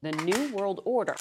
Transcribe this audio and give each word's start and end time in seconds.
the 0.00 0.12
New 0.12 0.54
World 0.54 0.80
Order. 0.84 1.16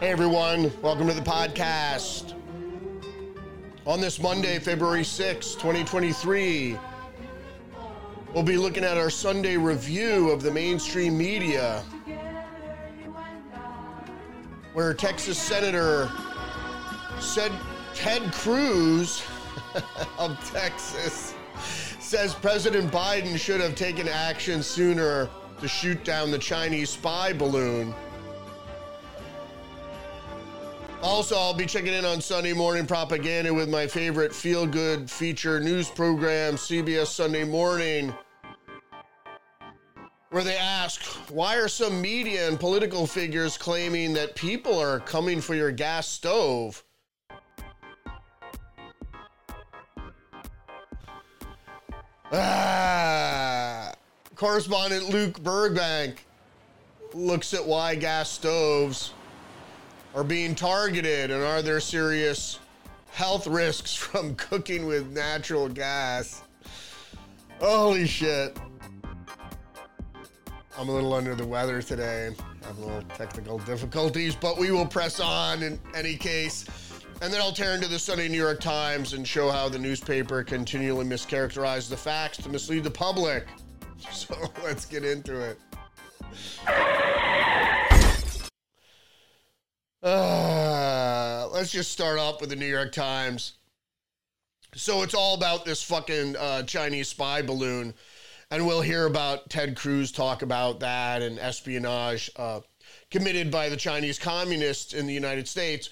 Hey 0.00 0.08
everyone, 0.08 0.72
welcome 0.80 1.06
to 1.06 1.12
the 1.12 1.20
podcast. 1.20 2.32
On 3.84 4.00
this 4.00 4.18
Monday, 4.18 4.58
February 4.58 5.04
6, 5.04 5.52
2023, 5.56 6.78
we'll 8.32 8.42
be 8.42 8.56
looking 8.56 8.84
at 8.84 8.96
our 8.96 9.10
Sunday 9.10 9.58
review 9.58 10.30
of 10.30 10.42
the 10.42 10.50
mainstream 10.50 11.18
media, 11.18 11.82
where 14.74 14.94
Texas 14.94 15.38
Senator 15.38 16.10
said 17.20 17.52
Ted 17.94 18.32
Cruz 18.32 19.22
of 20.18 20.38
Texas 20.50 21.34
says 22.00 22.34
President 22.34 22.90
Biden 22.92 23.38
should 23.38 23.60
have 23.60 23.74
taken 23.74 24.08
action 24.08 24.62
sooner 24.62 25.28
to 25.60 25.68
shoot 25.68 26.02
down 26.04 26.30
the 26.30 26.38
Chinese 26.38 26.90
spy 26.90 27.32
balloon. 27.32 27.94
Also, 31.02 31.36
I'll 31.36 31.54
be 31.54 31.66
checking 31.66 31.92
in 31.92 32.04
on 32.04 32.20
Sunday 32.20 32.52
morning 32.52 32.86
propaganda 32.86 33.52
with 33.52 33.68
my 33.68 33.86
favorite 33.86 34.32
feel 34.34 34.66
good 34.66 35.10
feature 35.10 35.58
news 35.58 35.88
program, 35.88 36.54
CBS 36.54 37.06
Sunday 37.08 37.44
Morning, 37.44 38.14
where 40.32 40.42
they 40.42 40.56
ask, 40.56 41.02
why 41.30 41.56
are 41.56 41.68
some 41.68 42.00
media 42.00 42.48
and 42.48 42.58
political 42.58 43.06
figures 43.06 43.58
claiming 43.58 44.14
that 44.14 44.34
people 44.34 44.78
are 44.78 44.98
coming 45.00 45.42
for 45.42 45.54
your 45.54 45.70
gas 45.70 46.08
stove? 46.08 46.82
Ah, 52.32 53.92
correspondent 54.34 55.10
Luke 55.10 55.38
Burbank 55.42 56.24
looks 57.12 57.52
at 57.52 57.62
why 57.62 57.94
gas 57.94 58.30
stoves 58.30 59.12
are 60.14 60.24
being 60.24 60.54
targeted 60.54 61.30
and 61.30 61.44
are 61.44 61.60
there 61.60 61.78
serious 61.78 62.58
health 63.10 63.46
risks 63.46 63.94
from 63.94 64.34
cooking 64.36 64.86
with 64.86 65.10
natural 65.10 65.68
gas? 65.68 66.40
Holy 67.60 68.06
shit. 68.06 68.56
I'm 70.78 70.88
a 70.88 70.92
little 70.92 71.12
under 71.12 71.34
the 71.34 71.46
weather 71.46 71.82
today 71.82 72.28
and 72.28 72.36
have 72.64 72.78
a 72.78 72.80
little 72.80 73.02
technical 73.16 73.58
difficulties, 73.58 74.34
but 74.34 74.58
we 74.58 74.70
will 74.70 74.86
press 74.86 75.20
on 75.20 75.62
in 75.62 75.78
any 75.94 76.16
case. 76.16 76.64
And 77.20 77.32
then 77.32 77.40
I'll 77.40 77.52
turn 77.52 77.80
to 77.82 77.88
the 77.88 77.98
Sunday 77.98 78.28
New 78.28 78.38
York 78.38 78.60
Times 78.60 79.12
and 79.12 79.26
show 79.26 79.50
how 79.50 79.68
the 79.68 79.78
newspaper 79.78 80.42
continually 80.42 81.04
mischaracterized 81.04 81.88
the 81.88 81.96
facts 81.96 82.38
to 82.38 82.48
mislead 82.48 82.84
the 82.84 82.90
public. 82.90 83.46
So 84.10 84.34
let's 84.64 84.84
get 84.84 85.04
into 85.04 85.40
it. 85.40 85.56
Uh, 90.02 91.48
let's 91.52 91.70
just 91.70 91.92
start 91.92 92.18
off 92.18 92.40
with 92.40 92.50
the 92.50 92.56
New 92.56 92.66
York 92.66 92.90
Times. 92.90 93.52
So 94.74 95.02
it's 95.02 95.14
all 95.14 95.34
about 95.34 95.64
this 95.64 95.84
fucking 95.84 96.34
uh, 96.36 96.64
Chinese 96.64 97.06
spy 97.06 97.42
balloon, 97.42 97.94
and 98.52 98.66
we'll 98.66 98.82
hear 98.82 99.06
about 99.06 99.48
Ted 99.48 99.74
Cruz 99.74 100.12
talk 100.12 100.42
about 100.42 100.78
that 100.80 101.22
and 101.22 101.38
espionage 101.38 102.30
uh, 102.36 102.60
committed 103.10 103.50
by 103.50 103.70
the 103.70 103.78
Chinese 103.78 104.18
communists 104.18 104.92
in 104.92 105.06
the 105.06 105.14
United 105.14 105.48
States. 105.48 105.88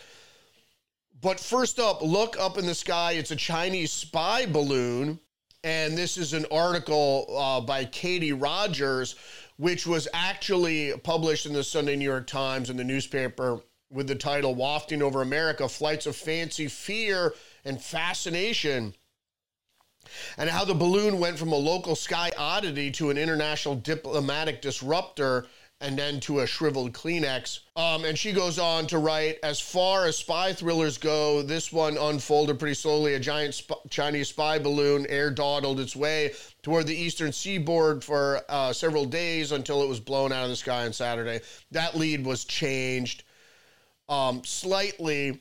But 1.22 1.40
first 1.40 1.78
up, 1.78 2.02
look 2.02 2.38
up 2.38 2.58
in 2.58 2.66
the 2.66 2.74
sky. 2.74 3.12
It's 3.12 3.30
a 3.30 3.36
Chinese 3.36 3.90
spy 3.92 4.44
balloon, 4.44 5.18
and 5.64 5.96
this 5.96 6.18
is 6.18 6.34
an 6.34 6.44
article 6.52 7.34
uh, 7.34 7.62
by 7.62 7.86
Katie 7.86 8.34
Rogers, 8.34 9.16
which 9.56 9.86
was 9.86 10.06
actually 10.12 10.92
published 11.02 11.46
in 11.46 11.54
the 11.54 11.64
Sunday 11.64 11.96
New 11.96 12.04
York 12.04 12.26
Times 12.26 12.68
and 12.68 12.78
the 12.78 12.84
newspaper 12.84 13.62
with 13.90 14.06
the 14.06 14.14
title 14.14 14.54
Wafting 14.54 15.00
Over 15.00 15.22
America 15.22 15.66
Flights 15.66 16.04
of 16.04 16.14
Fancy, 16.14 16.68
Fear, 16.68 17.32
and 17.64 17.80
Fascination. 17.80 18.94
And 20.38 20.48
how 20.50 20.64
the 20.64 20.74
balloon 20.74 21.18
went 21.18 21.38
from 21.38 21.52
a 21.52 21.56
local 21.56 21.94
sky 21.94 22.30
oddity 22.36 22.90
to 22.92 23.10
an 23.10 23.18
international 23.18 23.76
diplomatic 23.76 24.62
disruptor 24.62 25.46
and 25.82 25.98
then 25.98 26.20
to 26.20 26.40
a 26.40 26.46
shriveled 26.46 26.92
Kleenex. 26.92 27.60
Um, 27.74 28.04
and 28.04 28.18
she 28.18 28.32
goes 28.32 28.58
on 28.58 28.86
to 28.88 28.98
write 28.98 29.38
As 29.42 29.60
far 29.60 30.06
as 30.06 30.16
spy 30.16 30.52
thrillers 30.52 30.98
go, 30.98 31.42
this 31.42 31.72
one 31.72 31.96
unfolded 31.96 32.58
pretty 32.58 32.74
slowly. 32.74 33.14
A 33.14 33.20
giant 33.20 33.54
sp- 33.56 33.88
Chinese 33.88 34.28
spy 34.28 34.58
balloon 34.58 35.06
air 35.08 35.30
dawdled 35.30 35.80
its 35.80 35.96
way 35.96 36.32
toward 36.62 36.86
the 36.86 36.94
eastern 36.94 37.32
seaboard 37.32 38.04
for 38.04 38.42
uh, 38.48 38.72
several 38.72 39.06
days 39.06 39.52
until 39.52 39.82
it 39.82 39.88
was 39.88 40.00
blown 40.00 40.32
out 40.32 40.44
of 40.44 40.50
the 40.50 40.56
sky 40.56 40.84
on 40.84 40.92
Saturday. 40.92 41.40
That 41.70 41.96
lead 41.96 42.24
was 42.24 42.44
changed 42.44 43.24
um, 44.08 44.42
slightly. 44.44 45.40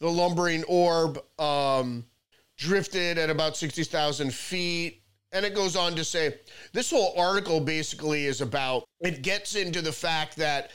The 0.00 0.10
lumbering 0.10 0.62
orb 0.64 1.18
um, 1.40 2.04
drifted 2.58 3.16
at 3.16 3.30
about 3.30 3.56
60,000 3.56 4.34
feet. 4.34 5.02
And 5.32 5.44
it 5.44 5.54
goes 5.54 5.76
on 5.76 5.94
to 5.96 6.04
say 6.04 6.34
this 6.72 6.90
whole 6.90 7.14
article 7.16 7.60
basically 7.60 8.26
is 8.26 8.40
about 8.40 8.84
it 9.00 9.22
gets 9.22 9.54
into 9.54 9.80
the 9.80 9.92
fact 9.92 10.36
that 10.36 10.70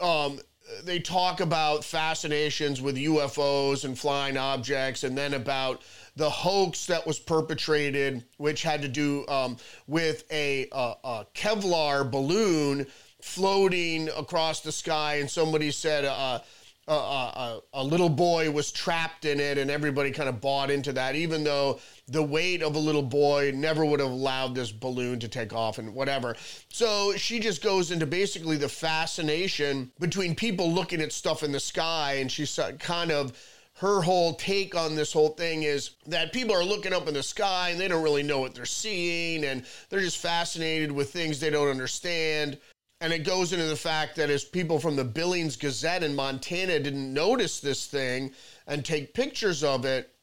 um, 0.00 0.40
they 0.84 0.98
talk 0.98 1.40
about 1.40 1.84
fascinations 1.84 2.80
with 2.80 2.96
UFOs 2.96 3.84
and 3.84 3.98
flying 3.98 4.36
objects, 4.36 5.04
and 5.04 5.16
then 5.16 5.34
about 5.34 5.82
the 6.16 6.28
hoax 6.28 6.86
that 6.86 7.06
was 7.06 7.18
perpetrated, 7.18 8.24
which 8.38 8.62
had 8.62 8.82
to 8.82 8.88
do 8.88 9.26
um, 9.28 9.56
with 9.86 10.24
a, 10.30 10.68
a, 10.72 10.94
a, 11.04 11.26
Kevlar 11.34 12.10
balloon 12.10 12.86
floating 13.20 14.08
across 14.10 14.60
the 14.60 14.72
sky, 14.72 15.16
and 15.16 15.30
somebody 15.30 15.70
said, 15.70 16.04
uh, 16.04 16.40
a, 16.88 16.92
a, 16.92 17.60
a, 17.74 17.84
little 17.84 18.08
boy 18.08 18.50
was 18.50 18.72
trapped 18.72 19.24
in 19.24 19.38
it, 19.38 19.56
and 19.56 19.70
everybody 19.70 20.10
kind 20.10 20.28
of 20.28 20.40
bought 20.40 20.70
into 20.70 20.92
that, 20.92 21.14
even 21.14 21.44
though 21.44 21.78
the 22.08 22.22
weight 22.22 22.62
of 22.62 22.74
a 22.74 22.78
little 22.78 23.02
boy 23.02 23.52
never 23.54 23.84
would 23.84 24.00
have 24.00 24.10
allowed 24.10 24.54
this 24.54 24.72
balloon 24.72 25.20
to 25.20 25.28
take 25.28 25.52
off 25.52 25.78
and 25.78 25.94
whatever. 25.94 26.34
So 26.70 27.14
she 27.16 27.38
just 27.38 27.62
goes 27.62 27.92
into 27.92 28.06
basically 28.06 28.56
the 28.56 28.68
fascination 28.68 29.92
between 30.00 30.34
people 30.34 30.72
looking 30.72 31.00
at 31.00 31.12
stuff 31.12 31.44
in 31.44 31.52
the 31.52 31.60
sky, 31.60 32.14
and 32.14 32.30
she's 32.30 32.58
kind 32.80 33.12
of 33.12 33.32
her 33.74 34.02
whole 34.02 34.34
take 34.34 34.74
on 34.74 34.94
this 34.94 35.12
whole 35.12 35.30
thing 35.30 35.62
is 35.62 35.92
that 36.06 36.32
people 36.32 36.54
are 36.54 36.64
looking 36.64 36.92
up 36.92 37.08
in 37.08 37.14
the 37.14 37.22
sky 37.22 37.70
and 37.70 37.80
they 37.80 37.88
don't 37.88 38.02
really 38.02 38.22
know 38.22 38.38
what 38.40 38.54
they're 38.54 38.64
seeing, 38.64 39.44
and 39.44 39.64
they're 39.88 40.00
just 40.00 40.18
fascinated 40.18 40.90
with 40.90 41.12
things 41.12 41.38
they 41.38 41.50
don't 41.50 41.68
understand. 41.68 42.58
And 43.02 43.12
it 43.12 43.24
goes 43.24 43.52
into 43.52 43.66
the 43.66 43.74
fact 43.74 44.14
that 44.14 44.30
as 44.30 44.44
people 44.44 44.78
from 44.78 44.94
the 44.94 45.02
Billings 45.02 45.56
Gazette 45.56 46.04
in 46.04 46.14
Montana 46.14 46.78
didn't 46.78 47.12
notice 47.12 47.58
this 47.58 47.86
thing 47.86 48.30
and 48.68 48.84
take 48.84 49.12
pictures 49.12 49.64
of 49.64 49.84
it, 49.84 50.14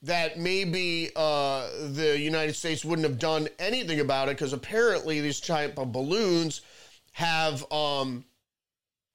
that 0.00 0.38
maybe 0.38 1.10
uh, 1.16 1.68
the 1.90 2.18
United 2.18 2.54
States 2.54 2.82
wouldn't 2.82 3.06
have 3.06 3.18
done 3.18 3.46
anything 3.58 4.00
about 4.00 4.28
it 4.28 4.38
because 4.38 4.54
apparently 4.54 5.20
these 5.20 5.38
type 5.38 5.78
of 5.78 5.92
balloons 5.92 6.62
have 7.12 7.70
um, 7.70 8.24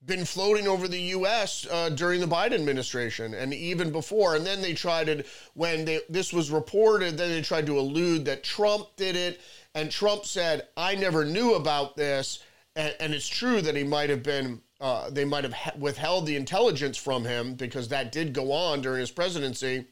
been 0.05 0.23
floating 0.23 0.67
over 0.67 0.87
the 0.87 1.01
U.S. 1.01 1.65
Uh, 1.71 1.89
during 1.89 2.19
the 2.19 2.27
Biden 2.27 2.53
administration 2.53 3.33
and 3.33 3.55
even 3.55 3.91
before. 3.91 4.35
And 4.35 4.45
then 4.45 4.61
they 4.61 4.75
tried 4.75 5.07
to, 5.07 5.23
when 5.55 5.83
they, 5.83 6.01
this 6.09 6.31
was 6.31 6.51
reported, 6.51 7.17
then 7.17 7.31
they 7.31 7.41
tried 7.41 7.65
to 7.65 7.79
allude 7.79 8.25
that 8.25 8.43
Trump 8.43 8.87
did 8.97 9.15
it. 9.15 9.41
And 9.73 9.89
Trump 9.89 10.25
said, 10.25 10.67
I 10.77 10.93
never 10.93 11.25
knew 11.25 11.55
about 11.55 11.97
this 11.97 12.43
and, 12.75 12.95
and 12.99 13.13
it's 13.13 13.27
true 13.27 13.61
that 13.61 13.75
he 13.75 13.83
might 13.83 14.09
have 14.09 14.23
been 14.23 14.61
uh, 14.81 15.09
they 15.09 15.25
might 15.25 15.43
have 15.43 15.75
withheld 15.77 16.25
the 16.25 16.35
intelligence 16.35 16.97
from 16.97 17.25
him 17.25 17.53
because 17.53 17.89
that 17.89 18.11
did 18.11 18.31
go 18.31 18.51
on 18.51 18.81
during 18.81 19.01
his 19.01 19.11
presidency. 19.11 19.85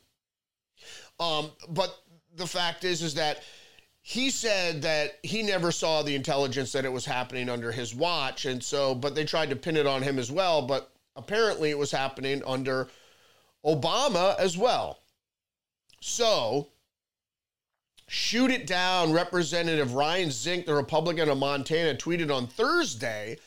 Um, 1.20 1.52
but 1.70 1.98
the 2.36 2.48
fact 2.48 2.86
is, 2.86 3.02
is 3.02 3.14
that 3.16 3.44
he 4.02 4.30
said 4.30 4.82
that 4.84 5.20
he 5.24 5.44
never 5.44 5.72
saw 5.72 6.02
the 6.02 6.16
intelligence 6.16 6.72
that 6.72 6.86
it 6.86 6.92
was 6.92 7.06
happening 7.06 7.50
under 7.50 7.72
his 7.72 7.94
watch, 7.94 8.46
and 8.46 8.64
so, 8.64 8.96
but 8.96 9.14
they 9.14 9.26
tried 9.26 9.50
to 9.50 9.56
pin 9.58 9.76
it 9.76 9.86
on 9.86 10.02
him 10.02 10.18
as 10.18 10.32
well. 10.32 10.62
But 10.62 10.90
apparently, 11.18 11.72
it 11.72 11.78
was 11.78 11.92
happening 11.92 12.42
under 12.48 12.88
Obama 13.66 14.40
as 14.40 14.58
well. 14.58 15.00
So 16.00 16.70
Shoot 18.10 18.52
it 18.52 18.68
down. 18.68 19.12
Representative 19.12 19.94
Ryan 19.94 20.30
Zinke, 20.30 20.66
the 20.66 20.74
Republican 20.74 21.30
of 21.30 21.38
Montana, 21.38 21.98
tweeted 21.98 22.34
on 22.34 22.48
Thursday 22.48 23.38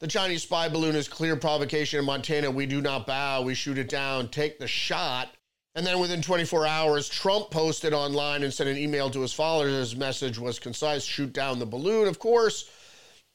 the 0.00 0.06
Chinese 0.06 0.42
spy 0.42 0.68
balloon 0.68 0.94
is 0.94 1.08
clear 1.08 1.36
provocation 1.36 1.98
in 1.98 2.04
Montana. 2.04 2.50
We 2.50 2.66
do 2.66 2.82
not 2.82 3.06
bow. 3.06 3.40
We 3.42 3.54
shoot 3.54 3.78
it 3.78 3.88
down. 3.88 4.28
Take 4.28 4.58
the 4.58 4.68
shot. 4.68 5.28
And 5.74 5.86
then 5.86 5.98
within 5.98 6.20
24 6.20 6.66
hours, 6.66 7.08
Trump 7.08 7.50
posted 7.50 7.94
online 7.94 8.42
and 8.42 8.52
sent 8.52 8.68
an 8.68 8.76
email 8.76 9.08
to 9.10 9.20
his 9.20 9.32
followers. 9.32 9.72
His 9.72 9.96
message 9.96 10.38
was 10.38 10.58
concise 10.58 11.04
shoot 11.04 11.32
down 11.32 11.58
the 11.58 11.66
balloon, 11.66 12.08
of 12.08 12.18
course. 12.18 12.70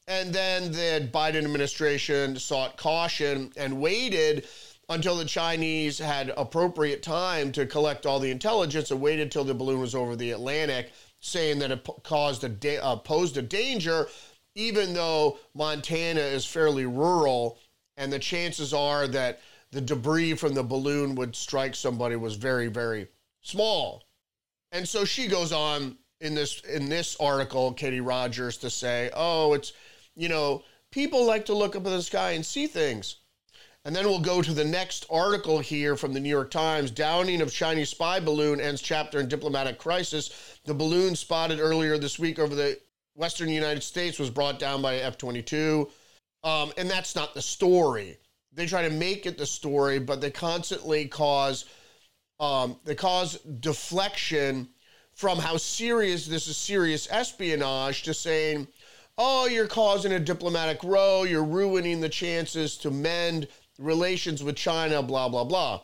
And 0.06 0.32
then 0.32 0.70
the 0.70 1.08
Biden 1.12 1.44
administration 1.44 2.36
sought 2.36 2.76
caution 2.76 3.52
and 3.56 3.80
waited 3.80 4.46
until 4.88 5.16
the 5.16 5.24
Chinese 5.24 5.98
had 5.98 6.32
appropriate 6.36 7.02
time 7.02 7.52
to 7.52 7.66
collect 7.66 8.04
all 8.04 8.18
the 8.18 8.30
intelligence 8.30 8.90
and 8.90 9.00
waited 9.00 9.30
till 9.30 9.44
the 9.44 9.54
balloon 9.54 9.80
was 9.80 9.94
over 9.94 10.16
the 10.16 10.32
Atlantic, 10.32 10.92
saying 11.20 11.58
that 11.60 11.70
it 11.70 11.88
caused 12.02 12.44
a 12.44 12.48
da- 12.48 12.78
uh, 12.78 12.96
posed 12.96 13.36
a 13.36 13.42
danger, 13.42 14.08
even 14.54 14.92
though 14.92 15.38
Montana 15.54 16.20
is 16.20 16.44
fairly 16.44 16.84
rural, 16.84 17.58
and 17.96 18.12
the 18.12 18.18
chances 18.18 18.74
are 18.74 19.06
that 19.08 19.40
the 19.70 19.80
debris 19.80 20.34
from 20.34 20.54
the 20.54 20.62
balloon 20.62 21.14
would 21.14 21.34
strike 21.34 21.74
somebody 21.74 22.16
was 22.16 22.36
very, 22.36 22.66
very 22.66 23.08
small. 23.40 24.02
And 24.72 24.88
so 24.88 25.04
she 25.04 25.26
goes 25.26 25.52
on 25.52 25.96
in 26.20 26.34
this 26.34 26.60
in 26.60 26.88
this 26.88 27.16
article, 27.20 27.72
Katie 27.72 28.00
Rogers, 28.00 28.56
to 28.58 28.70
say, 28.70 29.10
"Oh, 29.14 29.54
it's 29.54 29.72
you 30.14 30.28
know." 30.28 30.62
People 30.90 31.24
like 31.24 31.46
to 31.46 31.54
look 31.54 31.74
up 31.74 31.86
at 31.86 31.88
the 31.88 32.02
sky 32.02 32.32
and 32.32 32.44
see 32.44 32.66
things. 32.66 33.16
And 33.84 33.96
then 33.96 34.04
we'll 34.04 34.20
go 34.20 34.42
to 34.42 34.54
the 34.54 34.64
next 34.64 35.06
article 35.10 35.58
here 35.58 35.96
from 35.96 36.12
the 36.12 36.20
New 36.20 36.28
York 36.28 36.52
Times. 36.52 36.90
Downing 36.90 37.40
of 37.40 37.52
Chinese 37.52 37.90
spy 37.90 38.20
balloon 38.20 38.60
ends 38.60 38.80
chapter 38.80 39.18
in 39.18 39.26
diplomatic 39.26 39.78
crisis. 39.78 40.58
The 40.64 40.74
balloon 40.74 41.16
spotted 41.16 41.58
earlier 41.58 41.98
this 41.98 42.16
week 42.16 42.38
over 42.38 42.54
the 42.54 42.78
western 43.16 43.48
United 43.48 43.82
States 43.82 44.20
was 44.20 44.30
brought 44.30 44.60
down 44.60 44.82
by 44.82 44.96
F 44.96 45.18
22. 45.18 45.90
Um, 46.44 46.72
and 46.76 46.88
that's 46.88 47.16
not 47.16 47.34
the 47.34 47.42
story. 47.42 48.18
They 48.52 48.66
try 48.66 48.82
to 48.82 48.94
make 48.94 49.26
it 49.26 49.36
the 49.36 49.46
story, 49.46 49.98
but 49.98 50.20
they 50.20 50.30
constantly 50.30 51.06
cause 51.06 51.64
um, 52.38 52.76
they 52.84 52.94
cause 52.94 53.38
deflection 53.60 54.68
from 55.14 55.38
how 55.38 55.56
serious 55.56 56.26
this 56.26 56.48
is 56.48 56.56
serious 56.56 57.08
espionage 57.10 58.02
to 58.04 58.14
saying, 58.14 58.66
oh, 59.18 59.46
you're 59.46 59.68
causing 59.68 60.12
a 60.12 60.18
diplomatic 60.18 60.82
row, 60.82 61.22
you're 61.22 61.44
ruining 61.44 62.00
the 62.00 62.08
chances 62.08 62.76
to 62.78 62.90
mend 62.90 63.46
relations 63.82 64.42
with 64.42 64.56
China, 64.56 65.02
blah, 65.02 65.28
blah, 65.28 65.44
blah. 65.44 65.80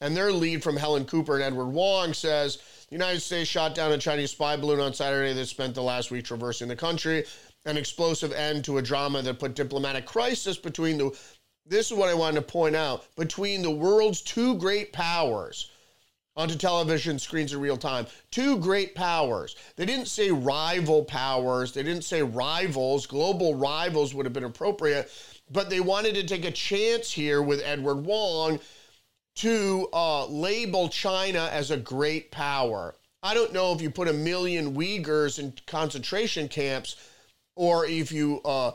And 0.00 0.16
their 0.16 0.32
lead 0.32 0.62
from 0.62 0.76
Helen 0.76 1.04
Cooper 1.04 1.34
and 1.34 1.44
Edward 1.44 1.68
Wong 1.68 2.12
says 2.12 2.56
the 2.88 2.94
United 2.94 3.20
States 3.20 3.48
shot 3.48 3.74
down 3.74 3.92
a 3.92 3.98
Chinese 3.98 4.32
spy 4.32 4.56
balloon 4.56 4.80
on 4.80 4.94
Saturday 4.94 5.32
that 5.32 5.46
spent 5.46 5.74
the 5.74 5.82
last 5.82 6.10
week 6.10 6.24
traversing 6.24 6.68
the 6.68 6.76
country, 6.76 7.24
an 7.64 7.76
explosive 7.76 8.32
end 8.32 8.64
to 8.64 8.78
a 8.78 8.82
drama 8.82 9.22
that 9.22 9.38
put 9.38 9.54
diplomatic 9.54 10.06
crisis 10.06 10.58
between 10.58 10.98
the 10.98 11.16
this 11.64 11.92
is 11.92 11.96
what 11.96 12.08
I 12.08 12.14
wanted 12.14 12.40
to 12.40 12.42
point 12.42 12.74
out 12.74 13.04
between 13.16 13.62
the 13.62 13.70
world's 13.70 14.20
two 14.20 14.56
great 14.56 14.92
powers 14.92 15.70
onto 16.34 16.56
television 16.56 17.18
screens 17.18 17.52
in 17.52 17.60
real 17.60 17.76
time. 17.76 18.06
Two 18.30 18.56
great 18.58 18.94
powers. 18.94 19.54
They 19.76 19.86
didn't 19.86 20.08
say 20.08 20.30
rival 20.30 21.04
powers, 21.04 21.72
they 21.72 21.82
didn't 21.82 22.04
say 22.04 22.22
rivals. 22.22 23.06
Global 23.06 23.54
rivals 23.54 24.14
would 24.14 24.26
have 24.26 24.32
been 24.32 24.44
appropriate 24.44 25.10
but 25.52 25.68
they 25.68 25.80
wanted 25.80 26.14
to 26.14 26.24
take 26.24 26.44
a 26.44 26.50
chance 26.50 27.12
here 27.12 27.42
with 27.42 27.62
Edward 27.64 28.04
Wong 28.04 28.58
to 29.36 29.88
uh, 29.92 30.26
label 30.26 30.88
China 30.88 31.48
as 31.52 31.70
a 31.70 31.76
great 31.76 32.30
power. 32.30 32.94
I 33.22 33.34
don't 33.34 33.52
know 33.52 33.72
if 33.72 33.80
you 33.80 33.90
put 33.90 34.08
a 34.08 34.12
million 34.12 34.74
Uyghurs 34.74 35.38
in 35.38 35.54
concentration 35.66 36.48
camps 36.48 36.96
or 37.54 37.86
if 37.86 38.10
you 38.10 38.40
uh, 38.44 38.72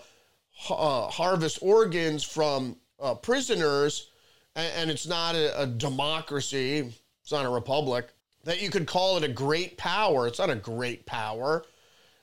uh, 0.70 1.08
harvest 1.08 1.60
organs 1.62 2.24
from 2.24 2.78
uh, 3.00 3.16
prisoners 3.16 4.10
and, 4.56 4.72
and, 4.76 4.92
it's 4.92 5.06
not 5.06 5.36
a, 5.36 5.62
a 5.62 5.68
democracy, 5.68 6.94
it's 7.22 7.32
not 7.32 7.46
a 7.46 7.50
republic, 7.50 8.08
that 8.44 8.62
you 8.62 8.70
could 8.70 8.88
call 8.88 9.18
it 9.18 9.24
a 9.24 9.28
great 9.28 9.78
power. 9.78 10.28
It's 10.28 10.40
not 10.40 10.50
a 10.50 10.56
great 10.56 11.06
power. 11.06 11.66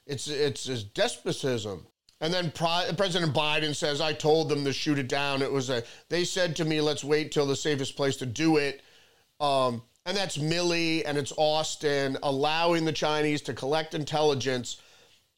It's 0.06 0.26
it's, 0.26 0.68
it's 0.68 0.82
despotism. 0.82 1.86
And 2.24 2.32
then 2.32 2.52
President 2.52 3.34
Biden 3.34 3.74
says, 3.74 4.00
I 4.00 4.14
told 4.14 4.48
them 4.48 4.64
to 4.64 4.72
shoot 4.72 4.98
it 4.98 5.08
down. 5.08 5.42
It 5.42 5.52
was 5.52 5.68
a, 5.68 5.82
they 6.08 6.24
said 6.24 6.56
to 6.56 6.64
me, 6.64 6.80
let's 6.80 7.04
wait 7.04 7.30
till 7.30 7.44
the 7.44 7.54
safest 7.54 7.96
place 7.96 8.16
to 8.16 8.24
do 8.24 8.56
it. 8.56 8.80
Um, 9.40 9.82
and 10.06 10.16
that's 10.16 10.38
Milley 10.38 11.02
and 11.04 11.18
it's 11.18 11.34
Austin 11.36 12.16
allowing 12.22 12.86
the 12.86 12.94
Chinese 12.94 13.42
to 13.42 13.52
collect 13.52 13.92
intelligence. 13.92 14.80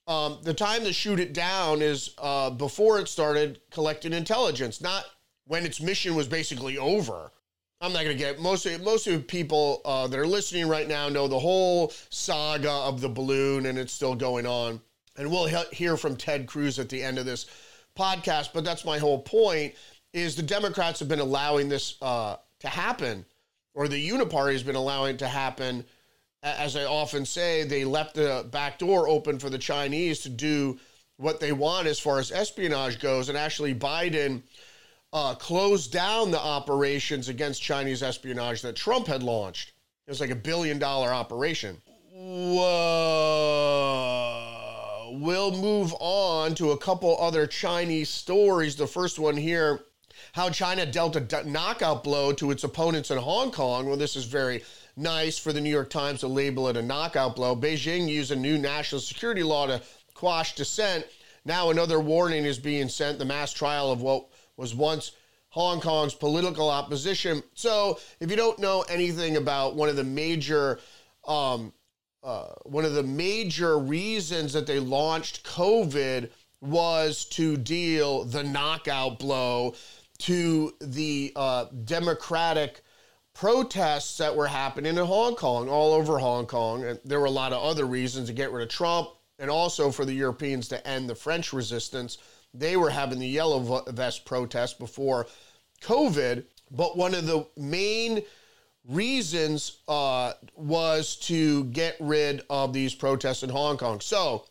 Um, 0.07 0.39
the 0.45 0.55
time 0.55 0.85
to 0.85 0.93
shoot 0.93 1.19
it 1.19 1.33
down 1.33 1.83
is 1.83 2.15
uh, 2.19 2.51
before 2.51 3.01
it 3.01 3.09
started 3.09 3.59
collecting 3.73 4.13
intelligence, 4.13 4.81
not 4.81 5.07
when 5.49 5.67
its 5.67 5.81
mission 5.81 6.15
was 6.15 6.29
basically 6.29 6.79
over. 6.79 7.33
I'm 7.81 7.93
not 7.93 8.05
going 8.05 8.17
to 8.17 8.23
get 8.23 8.39
most 8.39 8.65
of 8.65 8.81
most 8.85 9.09
of 9.09 9.27
people 9.27 9.81
uh, 9.85 10.07
that 10.07 10.21
are 10.21 10.27
listening 10.27 10.69
right 10.69 10.87
now 10.87 11.09
know 11.09 11.27
the 11.27 11.41
whole 11.41 11.93
saga 12.11 12.71
of 12.71 13.01
the 13.01 13.09
balloon 13.09 13.67
and 13.67 13.77
it's 13.77 13.93
still 13.93 14.15
going 14.15 14.47
on 14.47 14.81
and 15.19 15.31
we'll 15.31 15.47
hear 15.73 15.97
from 15.97 16.17
Ted 16.17 16.47
Cruz 16.47 16.79
at 16.79 16.89
the 16.89 17.03
end 17.03 17.19
of 17.19 17.27
this 17.27 17.47
podcast. 17.97 18.51
But 18.53 18.65
that's 18.65 18.85
my 18.85 18.99
whole 18.99 19.21
point: 19.21 19.75
is 20.13 20.37
the 20.37 20.43
Democrats 20.43 21.01
have 21.01 21.09
been 21.09 21.21
allowing 21.21 21.69
this 21.69 21.97
uh, 22.03 22.37
to 22.61 22.69
happen, 22.69 23.25
or 23.75 23.89
the 23.89 24.09
Uniparty 24.09 24.53
has 24.53 24.63
been 24.63 24.77
allowing 24.77 25.15
it 25.15 25.19
to 25.21 25.29
happen. 25.29 25.85
As 26.43 26.77
I 26.77 26.85
often 26.85 27.25
say, 27.25 27.65
they 27.65 27.85
left 27.85 28.15
the 28.15 28.47
back 28.51 28.79
door 28.79 29.09
open 29.09 29.39
for 29.39 29.51
the 29.51 29.59
Chinese 29.59 30.21
to 30.21 30.29
do 30.29 30.79
what 31.17 31.41
they 31.41 31.53
want 31.53 31.87
as 31.87 31.99
far 31.99 32.19
as 32.19 32.31
espionage 32.31 33.01
goes, 33.01 33.29
and 33.29 33.39
actually 33.39 33.75
Biden. 33.75 34.43
Uh, 35.13 35.35
closed 35.37 35.93
down 35.93 36.33
the 36.33 36.39
operations 36.39 37.29
against 37.29 37.63
Chinese 37.63 38.03
espionage 38.03 38.61
that 38.61 38.75
Trump 38.77 39.07
had 39.07 39.23
launched. 39.23 39.73
It 40.07 40.11
was 40.11 40.21
like 40.21 40.31
a 40.31 40.35
billion 40.35 40.81
dollar 40.81 41.09
operation. 41.09 41.81
Whoa 42.13 43.47
we'll 45.21 45.53
move 45.53 45.95
on 45.99 46.55
to 46.57 46.73
a 46.73 46.79
couple 46.79 47.17
other 47.21 47.47
Chinese 47.47 48.09
stories. 48.09 48.77
The 48.77 48.87
first 48.87 49.19
one 49.19 49.37
here 49.37 49.81
how 50.33 50.51
China 50.51 50.87
dealt 50.87 51.17
a 51.17 51.49
knockout 51.49 52.05
blow 52.05 52.33
to 52.33 52.51
its 52.51 52.65
opponents 52.65 53.11
in 53.11 53.19
Hong 53.19 53.51
Kong. 53.51 53.87
Well, 53.87 53.97
this 53.97 54.17
is 54.17 54.25
very 54.25 54.63
nice 54.97 55.39
for 55.39 55.53
the 55.53 55.61
New 55.61 55.71
York 55.71 55.91
Times 55.91 56.21
to 56.21 56.29
label 56.29 56.69
it 56.69 56.77
a 56.77 56.83
knockout 56.83 57.37
blow. 57.37 57.55
Beijing 57.57 58.09
used 58.09 58.31
a 58.31 58.37
new 58.37 58.59
national 58.59 59.01
security 59.01 59.43
law 59.43 59.67
to 59.67 59.83
quash 60.15 60.55
dissent. 60.55 61.07
Now, 61.45 61.71
another 61.71 62.01
warning 62.01 62.45
is 62.45 62.59
being 62.59 62.89
sent 62.89 63.19
the 63.19 63.25
mass 63.25 63.53
trial 63.53 63.91
of 63.91 64.03
what 64.03 64.27
was 64.57 64.75
once 64.75 65.13
Hong 65.51 65.81
Kong's 65.81 66.15
political 66.15 66.69
opposition. 66.69 67.43
So, 67.55 67.99
if 68.21 68.31
you 68.31 68.37
don't 68.37 68.59
know 68.59 68.85
anything 68.89 69.37
about 69.37 69.77
one 69.77 69.89
of 69.89 69.97
the 69.97 70.05
major 70.05 70.81
um, 71.27 71.73
uh, 72.27 72.49
one 72.65 72.85
of 72.85 72.95
the 72.95 73.05
major 73.05 73.79
reasons 73.79 74.53
that 74.53 74.67
they 74.67 74.81
launched 74.81 75.47
COVID 75.47 76.29
was 76.61 77.25
to 77.27 77.57
deal 77.57 78.25
the 78.25 78.43
knockout 78.43 79.21
blow 79.21 79.75
to 80.19 80.75
the 80.81 81.33
uh, 81.37 81.67
democratic 81.85 82.83
protests 83.33 84.17
that 84.19 84.35
were 84.35 84.49
happening 84.49 84.97
in 84.97 85.05
Hong 85.05 85.37
Kong, 85.37 85.69
all 85.69 85.93
over 85.93 86.19
Hong 86.19 86.47
Kong. 86.47 86.85
And 86.85 86.99
there 87.05 87.21
were 87.21 87.27
a 87.27 87.31
lot 87.31 87.53
of 87.53 87.63
other 87.63 87.85
reasons 87.85 88.27
to 88.27 88.35
get 88.35 88.51
rid 88.51 88.65
of 88.65 88.71
Trump 88.71 89.11
and 89.39 89.49
also 89.49 89.93
for 89.93 90.05
the 90.05 90.15
Europeans 90.15 90.67
to 90.69 90.85
end 90.85 91.09
the 91.09 91.15
French 91.15 91.53
resistance. 91.53 92.19
They 92.53 92.77
were 92.77 92.91
having 92.91 93.21
the 93.21 93.29
yellow 93.29 93.85
vest 93.89 94.25
protests 94.25 94.75
before 94.75 95.27
COVID. 95.81 96.45
But 96.73 96.97
one 96.97 97.15
of 97.15 97.27
the 97.27 97.47
main 97.57 98.23
reasons 98.89 99.79
uh, 99.89 100.33
was 100.55 101.17
to 101.17 101.65
get 101.65 101.97
rid 102.01 102.43
of 102.51 102.73
these 102.73 102.95
protests 102.95 103.43
in 103.43 103.51
Hong 103.51 103.77
Kong. 103.77 104.01
So 104.01 104.47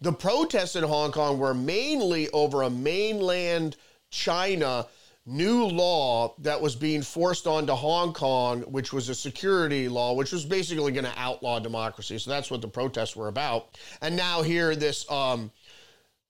the 0.00 0.12
protests 0.12 0.76
in 0.76 0.84
Hong 0.84 1.12
Kong 1.12 1.38
were 1.38 1.54
mainly 1.54 2.28
over 2.30 2.62
a 2.62 2.70
mainland 2.70 3.76
China 4.10 4.86
new 5.26 5.64
law 5.64 6.34
that 6.38 6.60
was 6.60 6.74
being 6.74 7.02
forced 7.02 7.46
onto 7.46 7.72
Hong 7.72 8.14
Kong, 8.14 8.62
which 8.62 8.92
was 8.92 9.08
a 9.08 9.14
security 9.14 9.88
law, 9.88 10.14
which 10.14 10.32
was 10.32 10.44
basically 10.44 10.92
going 10.92 11.04
to 11.04 11.12
outlaw 11.16 11.58
democracy. 11.58 12.18
So 12.18 12.30
that's 12.30 12.50
what 12.50 12.62
the 12.62 12.68
protests 12.68 13.14
were 13.14 13.28
about. 13.28 13.78
And 14.00 14.16
now 14.16 14.42
here, 14.42 14.74
this 14.74 15.10
um, 15.10 15.50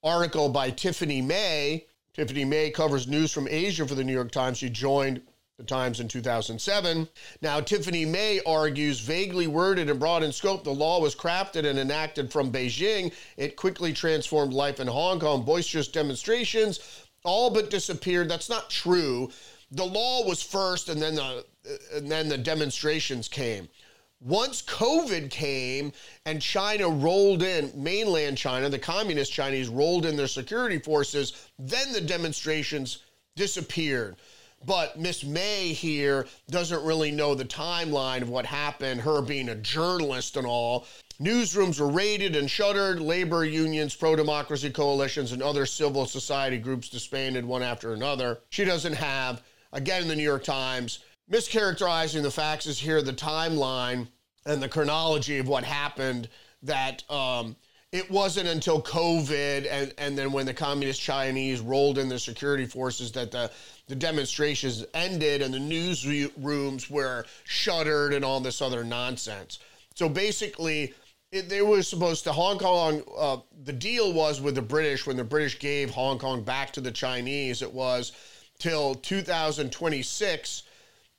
article 0.02 0.48
by 0.48 0.70
Tiffany 0.70 1.22
May. 1.22 1.86
Tiffany 2.12 2.44
May 2.44 2.70
covers 2.70 3.06
news 3.06 3.32
from 3.32 3.46
Asia 3.48 3.86
for 3.86 3.94
the 3.94 4.02
New 4.02 4.12
York 4.12 4.32
Times. 4.32 4.58
She 4.58 4.68
joined 4.68 5.22
the 5.58 5.64
Times 5.64 5.98
in 5.98 6.06
2007. 6.06 7.08
Now, 7.42 7.60
Tiffany 7.60 8.04
May 8.04 8.40
argues 8.46 9.00
vaguely 9.00 9.48
worded 9.48 9.90
and 9.90 9.98
broad 9.98 10.22
in 10.22 10.32
scope, 10.32 10.62
the 10.62 10.70
law 10.70 11.00
was 11.00 11.16
crafted 11.16 11.66
and 11.66 11.78
enacted 11.78 12.32
from 12.32 12.52
Beijing. 12.52 13.12
It 13.36 13.56
quickly 13.56 13.92
transformed 13.92 14.52
life 14.52 14.78
in 14.78 14.86
Hong 14.86 15.18
Kong. 15.18 15.44
Boisterous 15.44 15.88
demonstrations 15.88 17.06
all 17.24 17.50
but 17.50 17.70
disappeared. 17.70 18.28
That's 18.28 18.48
not 18.48 18.70
true. 18.70 19.30
The 19.72 19.84
law 19.84 20.26
was 20.26 20.42
first, 20.42 20.88
and 20.88 21.02
then 21.02 21.16
the 21.16 21.44
and 21.94 22.10
then 22.10 22.28
the 22.28 22.38
demonstrations 22.38 23.28
came. 23.28 23.68
Once 24.20 24.62
COVID 24.62 25.30
came 25.30 25.92
and 26.24 26.40
China 26.40 26.88
rolled 26.88 27.42
in, 27.42 27.70
mainland 27.74 28.38
China, 28.38 28.68
the 28.68 28.78
communist 28.78 29.32
Chinese 29.32 29.68
rolled 29.68 30.06
in 30.06 30.16
their 30.16 30.26
security 30.26 30.78
forces, 30.78 31.48
then 31.58 31.92
the 31.92 32.00
demonstrations 32.00 33.04
disappeared. 33.36 34.16
But 34.64 34.98
Miss 34.98 35.24
May 35.24 35.72
here 35.72 36.26
doesn't 36.50 36.84
really 36.84 37.10
know 37.10 37.34
the 37.34 37.44
timeline 37.44 38.22
of 38.22 38.28
what 38.28 38.46
happened, 38.46 39.00
her 39.00 39.22
being 39.22 39.48
a 39.48 39.54
journalist 39.54 40.36
and 40.36 40.46
all. 40.46 40.86
Newsrooms 41.20 41.80
were 41.80 41.88
raided 41.88 42.36
and 42.36 42.50
shuttered. 42.50 43.00
Labor 43.00 43.44
unions, 43.44 43.94
pro 43.94 44.14
democracy 44.14 44.70
coalitions, 44.70 45.32
and 45.32 45.42
other 45.42 45.66
civil 45.66 46.06
society 46.06 46.58
groups 46.58 46.88
disbanded 46.88 47.44
one 47.44 47.62
after 47.62 47.92
another. 47.92 48.40
She 48.50 48.64
doesn't 48.64 48.94
have 48.94 49.42
again 49.72 50.08
the 50.08 50.16
New 50.16 50.22
York 50.22 50.44
Times, 50.44 51.00
mischaracterizing 51.30 52.22
the 52.22 52.30
facts 52.30 52.66
is 52.66 52.78
here 52.78 53.02
the 53.02 53.12
timeline 53.12 54.08
and 54.46 54.62
the 54.62 54.68
chronology 54.68 55.38
of 55.38 55.48
what 55.48 55.64
happened 55.64 56.28
that 56.62 57.08
um, 57.10 57.56
it 57.92 58.10
wasn't 58.10 58.48
until 58.48 58.82
COVID 58.82 59.66
and, 59.70 59.94
and 59.96 60.16
then 60.16 60.30
when 60.30 60.44
the 60.44 60.52
communist 60.52 61.00
Chinese 61.00 61.60
rolled 61.60 61.96
in 61.96 62.08
the 62.08 62.18
security 62.18 62.66
forces 62.66 63.12
that 63.12 63.30
the, 63.30 63.50
the 63.86 63.94
demonstrations 63.94 64.84
ended 64.92 65.40
and 65.40 65.54
the 65.54 65.58
newsrooms 65.58 66.90
were 66.90 67.24
shuttered 67.44 68.12
and 68.12 68.24
all 68.24 68.40
this 68.40 68.60
other 68.60 68.84
nonsense. 68.84 69.58
So 69.94 70.08
basically, 70.08 70.92
it, 71.32 71.48
they 71.48 71.62
were 71.62 71.82
supposed 71.82 72.24
to 72.24 72.32
Hong 72.32 72.58
Kong. 72.58 73.02
Uh, 73.16 73.38
the 73.64 73.72
deal 73.72 74.12
was 74.12 74.40
with 74.40 74.54
the 74.54 74.62
British 74.62 75.06
when 75.06 75.16
the 75.16 75.24
British 75.24 75.58
gave 75.58 75.90
Hong 75.90 76.18
Kong 76.18 76.42
back 76.42 76.72
to 76.74 76.82
the 76.82 76.92
Chinese. 76.92 77.62
It 77.62 77.72
was 77.72 78.12
till 78.58 78.94
2026 78.96 80.62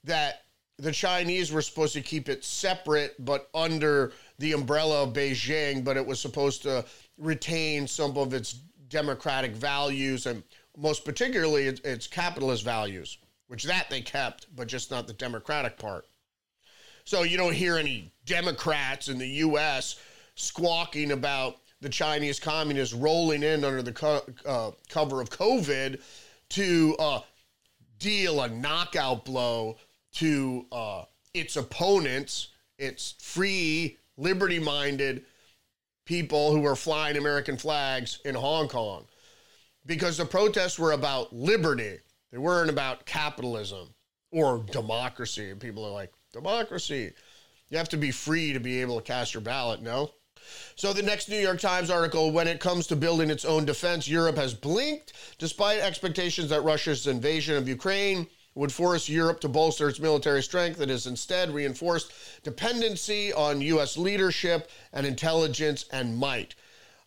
that 0.04 0.44
the 0.80 0.92
Chinese 0.92 1.52
were 1.52 1.62
supposed 1.62 1.94
to 1.94 2.02
keep 2.02 2.30
it 2.30 2.44
separate, 2.44 3.14
but 3.24 3.50
under 3.54 4.14
the 4.38 4.54
umbrella 4.54 5.04
of 5.04 5.14
Beijing. 5.14 5.84
But 5.84 5.98
it 5.98 6.06
was 6.06 6.20
supposed 6.20 6.64
to 6.64 6.86
retain 7.18 7.86
some 7.86 8.18
of 8.18 8.34
its 8.34 8.54
democratic 8.88 9.52
values 9.52 10.26
and 10.26 10.42
most 10.78 11.04
particularly 11.04 11.68
its, 11.68 12.08
capitalist 12.08 12.64
values, 12.64 13.18
which 13.48 13.64
that 13.64 13.90
they 13.90 14.02
kept, 14.02 14.48
but 14.56 14.68
just 14.68 14.90
not 14.90 15.08
the 15.08 15.14
democratic 15.14 15.78
part. 15.78 16.06
So 17.04 17.24
you 17.24 17.38
don't 17.38 17.54
hear 17.54 17.78
any 17.78 18.12
Democrats 18.26 19.10
in 19.10 19.18
the 19.18 19.28
U.S. 19.28 20.00
squawking 20.36 21.12
about 21.12 21.58
the 21.82 21.90
Chinese 21.90 22.40
communists 22.40 22.94
rolling 22.94 23.44
in 23.44 23.64
under 23.64 23.82
the 23.82 23.92
co- 23.92 24.26
uh, 24.46 24.72
cover 24.90 25.20
of 25.20 25.30
COVID 25.30 26.02
to 26.50 26.96
uh, 27.00 27.22
deal 28.00 28.42
a 28.42 28.48
knockout 28.48 29.26
blow 29.26 29.78
to 30.14 30.66
uh, 30.72 31.04
its 31.34 31.56
opponents, 31.56 32.50
its 32.78 33.16
free, 33.20 33.98
liberty 34.18 34.60
minded 34.60 35.24
people 36.06 36.52
who 36.52 36.62
were 36.62 36.76
flying 36.76 37.18
American 37.18 37.56
flags 37.58 38.20
in 38.26 38.36
Hong 38.36 38.68
Kong. 38.68 39.06
Because 39.86 40.18
the 40.18 40.26
protests 40.26 40.78
were 40.78 40.92
about 40.92 41.34
liberty, 41.34 41.98
they 42.32 42.38
weren't 42.38 42.70
about 42.70 43.06
capitalism 43.06 43.94
or 44.32 44.64
democracy. 44.72 45.52
And 45.52 45.60
people 45.60 45.86
are 45.86 45.92
like, 45.92 46.12
democracy. 46.34 47.12
You 47.70 47.78
have 47.78 47.90
to 47.90 47.98
be 47.98 48.12
free 48.12 48.54
to 48.54 48.60
be 48.60 48.82
able 48.82 48.98
to 48.98 49.04
cast 49.04 49.34
your 49.34 49.42
ballot, 49.42 49.82
no? 49.82 50.12
So, 50.76 50.94
the 50.94 51.04
next 51.04 51.30
New 51.30 51.38
York 51.38 51.60
Times 51.60 51.92
article 51.92 52.32
when 52.32 52.48
it 52.48 52.60
comes 52.60 52.88
to 52.88 52.96
building 52.96 53.30
its 53.30 53.46
own 53.46 53.66
defense, 53.66 54.08
Europe 54.08 54.38
has 54.38 54.54
blinked 54.54 55.14
despite 55.38 55.80
expectations 55.80 56.50
that 56.50 56.64
Russia's 56.64 57.06
invasion 57.06 57.56
of 57.56 57.68
Ukraine 57.68 58.28
would 58.56 58.72
force 58.72 59.08
Europe 59.08 59.40
to 59.42 59.48
bolster 59.48 59.90
its 59.90 60.00
military 60.00 60.44
strength. 60.44 60.82
It 60.82 60.90
has 60.90 61.08
instead 61.08 61.52
reinforced 61.52 62.12
dependency 62.44 63.32
on 63.34 63.62
U.S. 63.62 63.98
leadership 63.98 64.70
and 64.94 65.06
intelligence 65.06 65.86
and 65.92 66.18
might. 66.18 66.56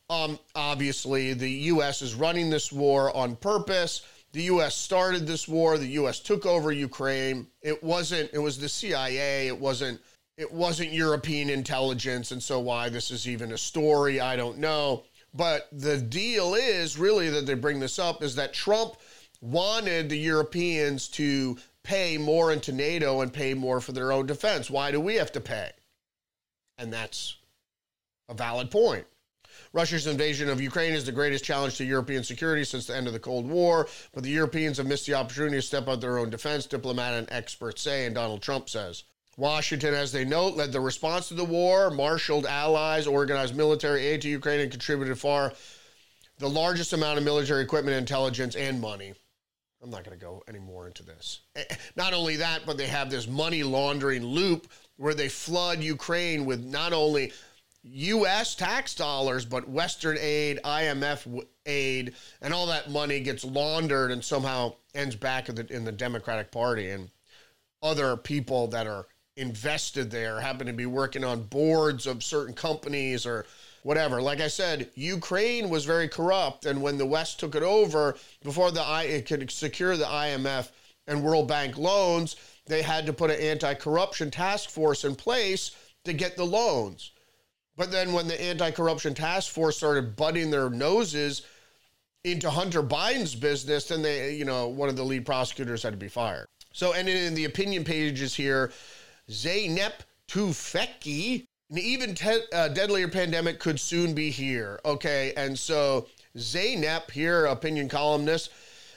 Um, 0.09 0.39
obviously, 0.55 1.33
the 1.35 1.51
U.S. 1.51 2.03
is 2.03 2.15
running 2.15 2.51
this 2.51 2.71
war 2.73 3.15
on 3.17 3.37
purpose. 3.37 4.03
The 4.33 4.43
U.S. 4.45 4.75
started 4.75 5.27
this 5.27 5.47
war. 5.47 5.79
The 5.79 5.87
U.S. 5.89 6.21
took 6.21 6.47
over 6.47 6.73
Ukraine. 6.73 7.47
It 7.61 7.83
wasn't. 7.83 8.31
It 8.33 8.39
was 8.39 8.59
the 8.59 8.69
CIA. 8.69 9.47
It 9.49 9.59
wasn't 9.59 10.01
it 10.37 10.51
wasn't 10.51 10.93
European 10.93 11.51
intelligence, 11.51 12.33
and 12.33 12.43
so 12.43 12.59
why 12.59 12.89
this 12.89 13.11
is 13.11 13.29
even 13.29 13.53
a 13.53 13.59
story, 13.59 14.21
I 14.21 14.37
don't 14.37 14.59
know. 14.59 15.05
But 15.35 15.69
the 15.73 15.99
deal 15.99 16.55
is 16.55 16.99
really 16.99 17.29
that 17.31 17.47
they 17.47 17.55
bring 17.55 17.81
this 17.81 17.99
up 17.99 18.23
is 18.23 18.35
that 18.37 18.53
Trump 18.53 18.97
wanted 19.43 20.09
the 20.09 20.19
Europeans 20.19 21.09
to 21.09 21.59
pay 21.83 22.17
more 22.17 22.53
into 22.53 22.73
NATO 22.73 23.21
and 23.21 23.33
pay 23.33 23.55
more 23.55 23.81
for 23.81 23.93
their 23.93 24.13
own 24.13 24.25
defense. 24.27 24.71
Why 24.71 24.93
do 24.93 25.01
we 25.01 25.17
have 25.17 25.33
to 25.33 25.41
pay? 25.41 25.73
And 26.79 26.93
that's 26.93 27.37
a 28.29 28.35
valid 28.35 28.71
point. 28.71 29.05
Russia's 29.73 30.07
invasion 30.07 30.49
of 30.49 30.61
Ukraine 30.61 30.93
is 30.93 31.05
the 31.05 31.13
greatest 31.13 31.45
challenge 31.45 31.77
to 31.77 31.85
European 31.85 32.23
security 32.25 32.65
since 32.65 32.87
the 32.87 32.97
end 32.97 33.07
of 33.07 33.13
the 33.13 33.19
Cold 33.19 33.49
War, 33.49 33.89
but 34.13 34.23
the 34.23 34.31
Europeans 34.31 34.77
have 34.77 34.87
missed 34.87 35.07
the 35.07 35.15
opportunity 35.15 35.57
to 35.57 35.63
step 35.63 35.89
up 35.89 36.01
their 36.01 36.19
own 36.19 36.31
defense, 36.31 36.67
diplomat 36.67 37.15
and 37.15 37.29
experts 37.31 37.83
say, 37.83 38.07
and 38.07 38.15
Donald 38.15 38.43
Trump 38.43 38.69
says. 38.69 39.05
Washington, 39.39 39.95
as 39.95 40.13
they 40.13 40.27
note, 40.27 40.57
led 40.57 40.73
the 40.73 40.81
response 40.81 41.29
to 41.29 41.35
the 41.35 41.45
war, 41.45 41.91
marshaled 41.91 42.45
allies, 42.45 43.07
organized 43.07 43.57
military 43.57 44.05
aid 44.05 44.21
to 44.23 44.29
Ukraine, 44.29 44.61
and 44.61 44.71
contributed 44.71 45.19
far 45.19 45.55
the 46.39 46.49
largest 46.49 46.93
amount 46.93 47.19
of 47.19 47.25
military 47.25 47.63
equipment, 47.63 47.97
intelligence, 47.97 48.55
and 48.55 48.81
money. 48.81 49.15
I'm 49.83 49.91
not 49.91 50.05
going 50.05 50.17
to 50.17 50.25
go 50.25 50.45
any 50.49 50.61
more 50.61 50.87
into 50.87 51.03
this. 51.03 51.41
Eh, 51.57 51.65
not 51.97 52.15
only 52.15 52.37
that, 52.37 52.61
but 52.65 52.79
they 52.79 52.87
have 52.87 53.11
this 53.11 53.27
money 53.27 53.65
laundering 53.65 54.25
loop 54.25 54.69
where 54.97 55.15
they 55.15 55.29
flood 55.29 55.81
Ukraine 55.81 56.45
with 56.45 56.65
not 56.65 56.93
only 56.93 57.33
U.S. 57.83 58.55
tax 58.55 58.95
dollars, 58.95 59.45
but 59.45 59.69
Western 59.69 60.17
aid, 60.21 60.61
IMF 60.65 61.45
aid, 61.67 62.15
and 62.41 62.55
all 62.55 62.67
that 62.67 62.91
money 62.91 63.19
gets 63.19 63.45
laundered 63.45 64.12
and 64.12 64.25
somehow 64.25 64.75
ends 64.95 65.17
back 65.17 65.49
in 65.49 65.57
the, 65.57 65.67
in 65.73 65.85
the 65.85 65.91
Democratic 65.91 66.53
Party. 66.53 66.91
And 66.91 67.11
other 67.83 68.17
people 68.17 68.69
that 68.69 68.87
are 68.87 69.07
invested 69.37 70.11
there, 70.11 70.41
happen 70.41 70.67
to 70.67 70.73
be 70.73 70.87
working 70.87 71.25
on 71.25 71.45
boards 71.45 72.07
of 72.07 72.23
certain 72.23 72.55
companies 72.55 73.27
or 73.27 73.47
whatever. 73.83 74.21
Like 74.21 74.41
I 74.41 74.49
said, 74.49 74.91
Ukraine 74.95 75.69
was 75.69 75.85
very 75.85 76.09
corrupt, 76.09 76.67
and 76.67 76.83
when 76.83 76.99
the 76.99 77.07
West 77.07 77.41
took 77.41 77.55
it 77.55 77.62
over, 77.62 78.17
before 78.43 78.71
the 78.71 78.83
I 78.83 79.05
it 79.05 79.27
could 79.27 79.51
secure 79.51 79.97
the 79.97 80.05
IMF 80.05 80.71
and 81.07 81.23
World 81.23 81.49
Bank 81.49 81.77
loans, 81.77 82.37
they 82.67 82.83
had 82.83 83.07
to 83.07 83.12
put 83.12 83.31
an 83.31 83.41
anti-corruption 83.41 84.31
task 84.31 84.71
force 84.71 85.05
in 85.05 85.15
place 85.15 85.77
to 86.05 86.12
get 86.12 86.37
the 86.37 86.45
loans. 86.45 87.11
But 87.77 87.91
then 87.91 88.12
when 88.12 88.29
the 88.29 88.41
anti-corruption 88.41 89.15
task 89.15 89.51
force 89.51 89.79
started 89.79 90.15
butting 90.15 90.51
their 90.51 90.71
noses 90.71 91.43
into 92.23 92.51
Hunter 92.51 92.83
Biden's 92.83 93.35
business, 93.35 93.89
then 93.89 94.03
they, 94.03 94.35
you 94.35 94.45
know, 94.45 94.69
one 94.69 94.89
of 94.89 94.97
the 94.97 95.03
lead 95.03 95.27
prosecutors 95.27 95.83
had 95.83 95.93
to 95.93 95.97
be 95.97 96.09
fired. 96.09 96.47
So, 96.73 96.93
and 96.93 97.09
in 97.09 97.35
the 97.35 97.47
opinion 97.47 97.83
pages 97.83 98.35
here, 98.35 98.73
Zeynep 99.33 99.93
Tufekci. 100.29 101.47
An 101.71 101.79
even 101.79 102.15
te- 102.15 102.45
uh, 102.53 102.69
deadlier 102.69 103.09
pandemic 103.09 103.59
could 103.59 103.81
soon 103.81 104.15
be 104.15 104.31
here. 104.31 104.79
Okay, 104.85 105.33
and 105.37 105.59
so 105.59 106.07
Zeynep 106.37 107.11
here, 107.11 107.47
opinion 107.47 107.89
columnist, 107.89 108.51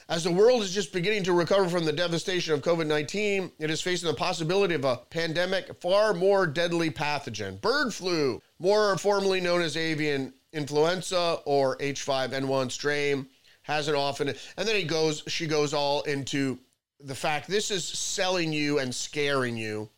as 0.08 0.22
the 0.22 0.30
world 0.30 0.62
is 0.62 0.72
just 0.72 0.92
beginning 0.92 1.24
to 1.24 1.32
recover 1.32 1.68
from 1.68 1.84
the 1.84 1.92
devastation 1.92 2.52
of 2.52 2.60
COVID 2.60 2.86
19, 2.86 3.50
it 3.58 3.70
is 3.70 3.80
facing 3.80 4.08
the 4.08 4.14
possibility 4.14 4.74
of 4.74 4.84
a 4.84 4.98
pandemic, 5.10 5.80
far 5.80 6.12
more 6.12 6.46
deadly 6.46 6.90
pathogen. 6.90 7.60
Bird 7.60 7.92
flu, 7.92 8.40
more 8.58 8.96
formally 8.98 9.40
known 9.40 9.62
as 9.62 9.76
avian 9.76 10.34
influenza 10.52 11.40
or 11.44 11.76
H5N1 11.78 12.70
strain, 12.70 13.26
hasn't 13.62 13.96
often, 13.96 14.28
and 14.28 14.68
then 14.68 14.76
he 14.76 14.84
goes, 14.84 15.22
she 15.26 15.46
goes 15.46 15.74
all 15.74 16.02
into 16.02 16.58
the 17.00 17.14
fact 17.14 17.48
this 17.48 17.70
is 17.70 17.84
selling 17.84 18.52
you 18.52 18.78
and 18.78 18.94
scaring 18.94 19.56
you 19.56 19.90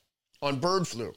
on 0.42 0.60
bird 0.60 0.86
flu. 0.86 1.12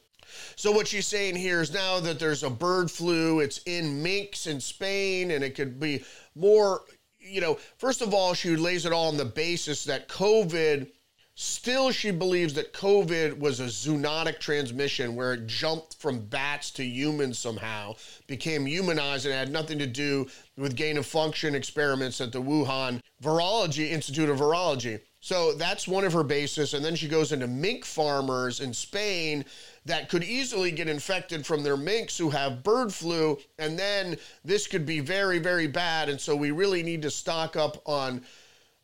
So 0.55 0.71
what 0.71 0.87
she's 0.87 1.07
saying 1.07 1.35
here 1.35 1.61
is 1.61 1.73
now 1.73 1.99
that 1.99 2.19
there's 2.19 2.43
a 2.43 2.49
bird 2.49 2.89
flu, 2.89 3.39
it's 3.39 3.59
in 3.65 4.01
minks 4.01 4.47
in 4.47 4.61
Spain, 4.61 5.31
and 5.31 5.43
it 5.43 5.55
could 5.55 5.79
be 5.79 6.03
more. 6.35 6.81
You 7.19 7.41
know, 7.41 7.59
first 7.77 8.01
of 8.01 8.13
all, 8.13 8.33
she 8.33 8.55
lays 8.55 8.85
it 8.85 8.93
all 8.93 9.09
on 9.09 9.17
the 9.17 9.25
basis 9.25 9.83
that 9.85 10.07
COVID. 10.07 10.89
Still, 11.33 11.91
she 11.91 12.11
believes 12.11 12.53
that 12.55 12.73
COVID 12.73 13.39
was 13.39 13.59
a 13.59 13.65
zoonotic 13.65 14.39
transmission 14.39 15.15
where 15.15 15.33
it 15.33 15.47
jumped 15.47 15.95
from 15.95 16.19
bats 16.19 16.71
to 16.71 16.83
humans 16.83 17.39
somehow, 17.39 17.95
became 18.27 18.65
humanized, 18.65 19.25
and 19.25 19.33
had 19.33 19.51
nothing 19.51 19.79
to 19.79 19.87
do 19.87 20.27
with 20.57 20.75
gain 20.75 20.97
of 20.97 21.05
function 21.05 21.55
experiments 21.55 22.19
at 22.21 22.31
the 22.31 22.41
Wuhan 22.41 23.01
Virology 23.23 23.89
Institute 23.89 24.29
of 24.29 24.39
Virology. 24.39 24.99
So 25.23 25.53
that's 25.53 25.87
one 25.87 26.03
of 26.03 26.13
her 26.13 26.23
bases. 26.23 26.73
And 26.73 26.83
then 26.83 26.95
she 26.95 27.07
goes 27.07 27.31
into 27.31 27.47
mink 27.47 27.85
farmers 27.85 28.59
in 28.59 28.73
Spain 28.73 29.45
that 29.85 30.09
could 30.09 30.23
easily 30.23 30.71
get 30.71 30.89
infected 30.89 31.45
from 31.45 31.61
their 31.61 31.77
minks 31.77 32.17
who 32.17 32.31
have 32.31 32.63
bird 32.63 32.91
flu. 32.91 33.37
And 33.59 33.77
then 33.77 34.17
this 34.43 34.65
could 34.65 34.83
be 34.83 34.99
very, 34.99 35.37
very 35.37 35.67
bad. 35.67 36.09
And 36.09 36.19
so 36.19 36.35
we 36.35 36.49
really 36.49 36.81
need 36.81 37.03
to 37.03 37.11
stock 37.11 37.55
up 37.55 37.83
on 37.85 38.23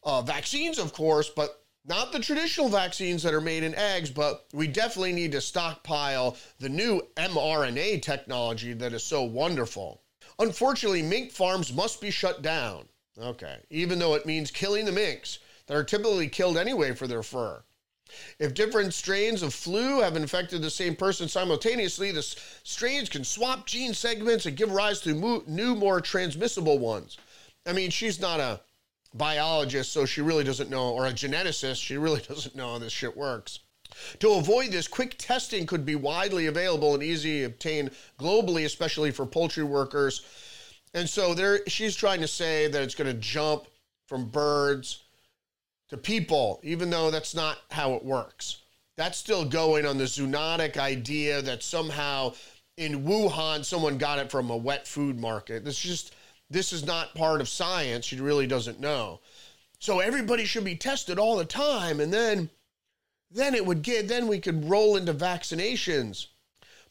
uh, 0.03 0.21
vaccines, 0.21 0.77
of 0.77 0.93
course, 0.93 1.27
but 1.27 1.63
not 1.85 2.11
the 2.11 2.19
traditional 2.19 2.69
vaccines 2.69 3.23
that 3.23 3.33
are 3.33 3.41
made 3.41 3.63
in 3.63 3.73
eggs, 3.73 4.11
but 4.11 4.45
we 4.53 4.67
definitely 4.67 5.13
need 5.13 5.31
to 5.31 5.41
stockpile 5.41 6.37
the 6.59 6.69
new 6.69 7.01
mRNA 7.15 8.03
technology 8.03 8.73
that 8.73 8.93
is 8.93 9.03
so 9.03 9.23
wonderful. 9.23 10.03
Unfortunately, 10.37 11.01
mink 11.01 11.31
farms 11.31 11.73
must 11.73 11.99
be 11.99 12.11
shut 12.11 12.43
down. 12.43 12.87
Okay, 13.19 13.57
even 13.71 13.97
though 13.97 14.13
it 14.13 14.27
means 14.27 14.51
killing 14.51 14.85
the 14.85 14.91
minks 14.91 15.39
that 15.67 15.77
are 15.77 15.83
typically 15.83 16.27
killed 16.27 16.57
anyway 16.57 16.93
for 16.93 17.07
their 17.07 17.23
fur. 17.23 17.61
If 18.39 18.53
different 18.53 18.93
strains 18.93 19.41
of 19.43 19.53
flu 19.53 20.01
have 20.01 20.15
infected 20.15 20.61
the 20.61 20.69
same 20.69 20.95
person 20.95 21.27
simultaneously, 21.27 22.11
the 22.11 22.21
strains 22.21 23.09
can 23.09 23.25
swap 23.25 23.65
gene 23.65 23.93
segments 23.93 24.45
and 24.45 24.55
give 24.55 24.71
rise 24.71 25.01
to 25.01 25.43
new, 25.47 25.75
more 25.75 25.99
transmissible 25.99 26.79
ones. 26.79 27.17
I 27.65 27.73
mean, 27.73 27.89
she's 27.89 28.19
not 28.19 28.39
a 28.39 28.61
biologist, 29.13 29.91
so 29.91 30.05
she 30.05 30.21
really 30.21 30.45
doesn't 30.45 30.69
know, 30.69 30.91
or 30.91 31.07
a 31.07 31.11
geneticist, 31.11 31.83
she 31.83 31.97
really 31.97 32.21
doesn't 32.27 32.55
know 32.55 32.73
how 32.73 32.79
this 32.79 32.93
shit 32.93 33.15
works. 33.15 33.59
To 34.19 34.33
avoid 34.33 34.71
this, 34.71 34.87
quick 34.87 35.15
testing 35.17 35.65
could 35.65 35.85
be 35.85 35.95
widely 35.95 36.45
available 36.45 36.93
and 36.93 37.03
easy 37.03 37.39
to 37.39 37.45
obtain 37.45 37.89
globally, 38.19 38.65
especially 38.65 39.11
for 39.11 39.25
poultry 39.25 39.63
workers. 39.63 40.25
And 40.93 41.09
so 41.09 41.33
there, 41.33 41.61
she's 41.67 41.95
trying 41.95 42.21
to 42.21 42.27
say 42.27 42.67
that 42.67 42.83
it's 42.83 42.95
going 42.95 43.13
to 43.13 43.19
jump 43.19 43.67
from 44.07 44.29
birds 44.29 45.03
to 45.89 45.97
people, 45.97 46.59
even 46.63 46.89
though 46.89 47.11
that's 47.11 47.35
not 47.35 47.57
how 47.71 47.93
it 47.93 48.03
works. 48.03 48.57
That's 48.95 49.17
still 49.17 49.45
going 49.45 49.85
on 49.85 49.97
the 49.97 50.05
zoonotic 50.05 50.77
idea 50.77 51.41
that 51.43 51.63
somehow 51.63 52.33
in 52.77 53.03
Wuhan 53.03 53.63
someone 53.63 53.97
got 53.97 54.19
it 54.19 54.31
from 54.31 54.49
a 54.49 54.57
wet 54.57 54.87
food 54.87 55.19
market. 55.19 55.63
This 55.63 55.79
just 55.79 56.13
this 56.49 56.71
is 56.71 56.85
not 56.85 57.13
part 57.15 57.41
of 57.41 57.49
science. 57.49 58.05
She 58.05 58.19
really 58.19 58.47
doesn't 58.47 58.79
know. 58.79 59.19
So 59.79 59.99
everybody 59.99 60.45
should 60.45 60.63
be 60.63 60.75
tested 60.75 61.19
all 61.19 61.37
the 61.37 61.45
time, 61.45 61.99
and 61.99 62.11
then 62.11 62.49
then 63.29 63.53
it 63.53 63.65
would 63.65 63.81
get 63.81 64.07
then 64.07 64.27
we 64.27 64.39
could 64.39 64.69
roll 64.69 64.95
into 64.97 65.13
vaccinations. 65.13 66.27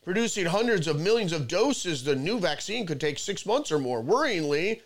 Producing 0.03 0.47
hundreds 0.47 0.87
of 0.87 1.01
millions 1.01 1.33
of 1.33 1.49
doses, 1.49 2.05
the 2.05 2.15
new 2.15 2.39
vaccine 2.39 2.87
could 2.87 3.01
take 3.01 3.19
six 3.19 3.45
months 3.45 3.73
or 3.73 3.79
more. 3.81 4.01
Worryingly, 4.01 4.83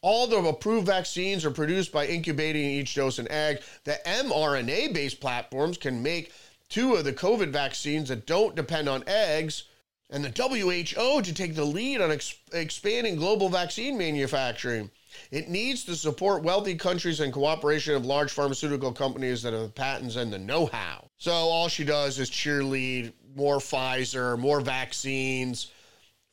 all 0.00 0.26
the 0.26 0.36
approved 0.38 0.86
vaccines 0.86 1.44
are 1.44 1.50
produced 1.50 1.92
by 1.92 2.06
incubating 2.06 2.62
each 2.62 2.94
dose 2.94 3.18
in 3.18 3.30
egg. 3.30 3.62
The 3.84 3.98
mRNA 4.06 4.94
based 4.94 5.20
platforms 5.20 5.76
can 5.76 6.02
make 6.02 6.32
two 6.68 6.94
of 6.94 7.04
the 7.04 7.12
COVID 7.12 7.48
vaccines 7.48 8.08
that 8.08 8.26
don't 8.26 8.54
depend 8.54 8.88
on 8.88 9.02
eggs, 9.06 9.64
and 10.10 10.24
the 10.24 10.30
WHO 10.30 11.22
to 11.22 11.34
take 11.34 11.54
the 11.54 11.64
lead 11.64 12.00
on 12.00 12.10
ex- 12.10 12.36
expanding 12.52 13.16
global 13.16 13.48
vaccine 13.48 13.98
manufacturing. 13.98 14.90
It 15.30 15.48
needs 15.48 15.84
to 15.84 15.96
support 15.96 16.42
wealthy 16.42 16.76
countries 16.76 17.20
and 17.20 17.32
cooperation 17.32 17.94
of 17.94 18.06
large 18.06 18.30
pharmaceutical 18.30 18.92
companies 18.92 19.42
that 19.42 19.52
have 19.52 19.62
the 19.62 19.68
patents 19.68 20.16
and 20.16 20.32
the 20.32 20.38
know 20.38 20.66
how. 20.66 21.10
So 21.18 21.32
all 21.32 21.68
she 21.68 21.84
does 21.84 22.18
is 22.18 22.30
cheerlead 22.30 23.12
more 23.34 23.58
Pfizer, 23.58 24.38
more 24.38 24.60
vaccines 24.60 25.72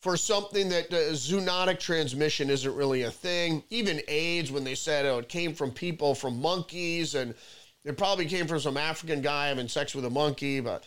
for 0.05 0.15
something 0.15 0.69
that 0.69 0.93
uh, 0.93 0.97
zoonotic 1.13 1.79
transmission 1.79 2.51
isn't 2.51 2.75
really 2.75 3.01
a 3.01 3.09
thing. 3.09 3.63
Even 3.71 3.99
AIDS, 4.07 4.51
when 4.51 4.63
they 4.63 4.75
said 4.75 5.03
oh, 5.03 5.17
it 5.17 5.29
came 5.29 5.51
from 5.51 5.71
people 5.71 6.13
from 6.13 6.39
monkeys, 6.39 7.15
and 7.15 7.33
it 7.83 7.97
probably 7.97 8.25
came 8.25 8.45
from 8.45 8.59
some 8.59 8.77
African 8.77 9.19
guy 9.19 9.47
having 9.47 9.67
sex 9.67 9.95
with 9.95 10.05
a 10.05 10.09
monkey, 10.11 10.59
but 10.59 10.83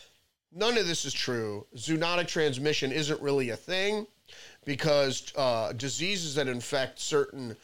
none 0.52 0.78
of 0.78 0.86
this 0.86 1.04
is 1.04 1.12
true. 1.12 1.66
Zoonotic 1.74 2.28
transmission 2.28 2.92
isn't 2.92 3.20
really 3.20 3.50
a 3.50 3.56
thing 3.56 4.06
because 4.64 5.32
uh, 5.34 5.72
diseases 5.72 6.36
that 6.36 6.46
infect 6.46 7.00
certain 7.00 7.56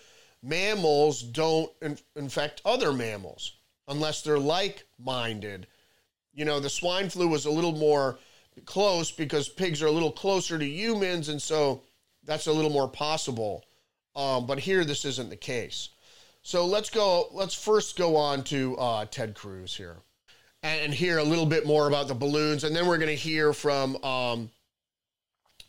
mammals 0.42 1.22
don't 1.22 1.70
in- 1.82 1.98
infect 2.16 2.62
other 2.64 2.92
mammals 2.92 3.52
unless 3.86 4.22
they're 4.22 4.40
like 4.40 4.88
minded. 4.98 5.68
You 6.34 6.46
know, 6.46 6.58
the 6.58 6.68
swine 6.68 7.10
flu 7.10 7.28
was 7.28 7.46
a 7.46 7.50
little 7.52 7.76
more 7.76 8.18
close 8.64 9.10
because 9.10 9.48
pigs 9.48 9.82
are 9.82 9.86
a 9.86 9.90
little 9.90 10.12
closer 10.12 10.58
to 10.58 10.64
humans, 10.64 11.28
and 11.28 11.40
so 11.40 11.82
that's 12.24 12.46
a 12.46 12.52
little 12.52 12.70
more 12.70 12.88
possible. 12.88 13.64
Um, 14.16 14.46
but 14.46 14.58
here, 14.58 14.84
this 14.84 15.04
isn't 15.04 15.30
the 15.30 15.36
case. 15.36 15.90
So 16.42 16.66
let's 16.66 16.90
go. 16.90 17.28
Let's 17.32 17.54
first 17.54 17.96
go 17.96 18.16
on 18.16 18.44
to 18.44 18.76
uh, 18.76 19.06
Ted 19.06 19.34
Cruz 19.34 19.74
here, 19.74 19.96
and, 20.62 20.80
and, 20.82 20.94
hear 20.94 21.18
a 21.18 21.24
little 21.24 21.46
bit 21.46 21.66
more 21.66 21.88
about 21.88 22.06
the 22.06 22.14
balloons, 22.14 22.64
and 22.64 22.76
then 22.76 22.86
we're 22.86 22.98
going 22.98 23.08
to 23.08 23.14
hear 23.14 23.52
from 23.52 23.96
um, 24.04 24.50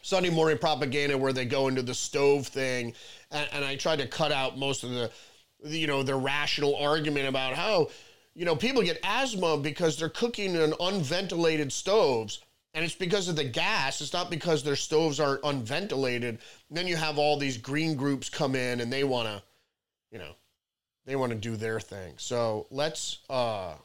Sunday 0.01 0.29
Morning 0.29 0.57
Propaganda, 0.57 1.17
where 1.17 1.33
they 1.33 1.45
go 1.45 1.69
into 1.69 1.81
the 1.81 1.93
stove 1.93 2.47
thing, 2.47 2.93
and, 3.31 3.47
and 3.53 3.65
I 3.65 3.77
tried 3.77 3.99
to 3.99 4.07
cut 4.07 4.31
out 4.31 4.57
most 4.57 4.83
of 4.83 4.91
the, 4.91 5.09
you 5.63 5.87
know, 5.87 6.03
the 6.03 6.15
rational 6.15 6.75
argument 6.75 7.27
about 7.27 7.53
how 7.53 7.87
you 8.35 8.43
know, 8.43 8.55
people 8.55 8.83
get 8.83 8.99
asthma 9.03 9.57
because 9.57 9.97
they're 9.97 10.09
cooking 10.09 10.55
in 10.55 10.73
unventilated 10.79 11.71
stoves 11.71 12.43
and 12.75 12.83
it's 12.83 12.93
because 12.93 13.29
of 13.29 13.37
the 13.37 13.43
gas. 13.45 14.01
It's 14.01 14.11
not 14.11 14.29
because 14.29 14.61
their 14.61 14.75
stoves 14.75 15.21
are 15.21 15.39
unventilated. 15.45 16.39
And 16.69 16.77
then 16.77 16.87
you 16.87 16.97
have 16.97 17.17
all 17.17 17.37
these 17.37 17.57
green 17.57 17.95
groups 17.95 18.29
come 18.29 18.53
in 18.53 18.81
and 18.81 18.91
they 18.91 19.05
want 19.05 19.29
to, 19.29 19.41
you 20.11 20.19
know, 20.19 20.35
they 21.05 21.15
want 21.15 21.31
to 21.31 21.37
do 21.37 21.55
their 21.55 21.79
thing. 21.79 22.15
So 22.17 22.67
let's. 22.69 23.19
Uh... 23.29 23.75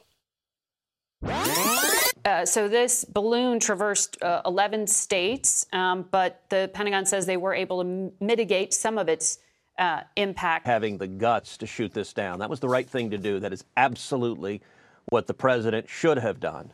Uh, 2.23 2.45
so 2.45 2.67
this 2.67 3.05
balloon 3.05 3.59
traversed 3.59 4.21
uh, 4.21 4.41
11 4.45 4.85
states, 4.87 5.65
um, 5.71 6.05
but 6.11 6.43
the 6.49 6.69
Pentagon 6.73 7.05
says 7.05 7.25
they 7.25 7.37
were 7.37 7.53
able 7.53 7.83
to 7.83 7.89
m- 7.89 8.11
mitigate 8.19 8.73
some 8.73 8.97
of 8.97 9.07
its 9.07 9.39
uh, 9.79 10.01
impact. 10.17 10.67
Having 10.67 10.97
the 10.97 11.07
guts 11.07 11.57
to 11.57 11.65
shoot 11.65 11.93
this 11.93 12.13
down. 12.13 12.39
That 12.39 12.49
was 12.49 12.59
the 12.59 12.69
right 12.69 12.87
thing 12.87 13.09
to 13.11 13.17
do. 13.17 13.39
That 13.39 13.53
is 13.53 13.63
absolutely 13.77 14.61
what 15.09 15.25
the 15.25 15.33
president 15.33 15.89
should 15.89 16.17
have 16.17 16.39
done. 16.39 16.71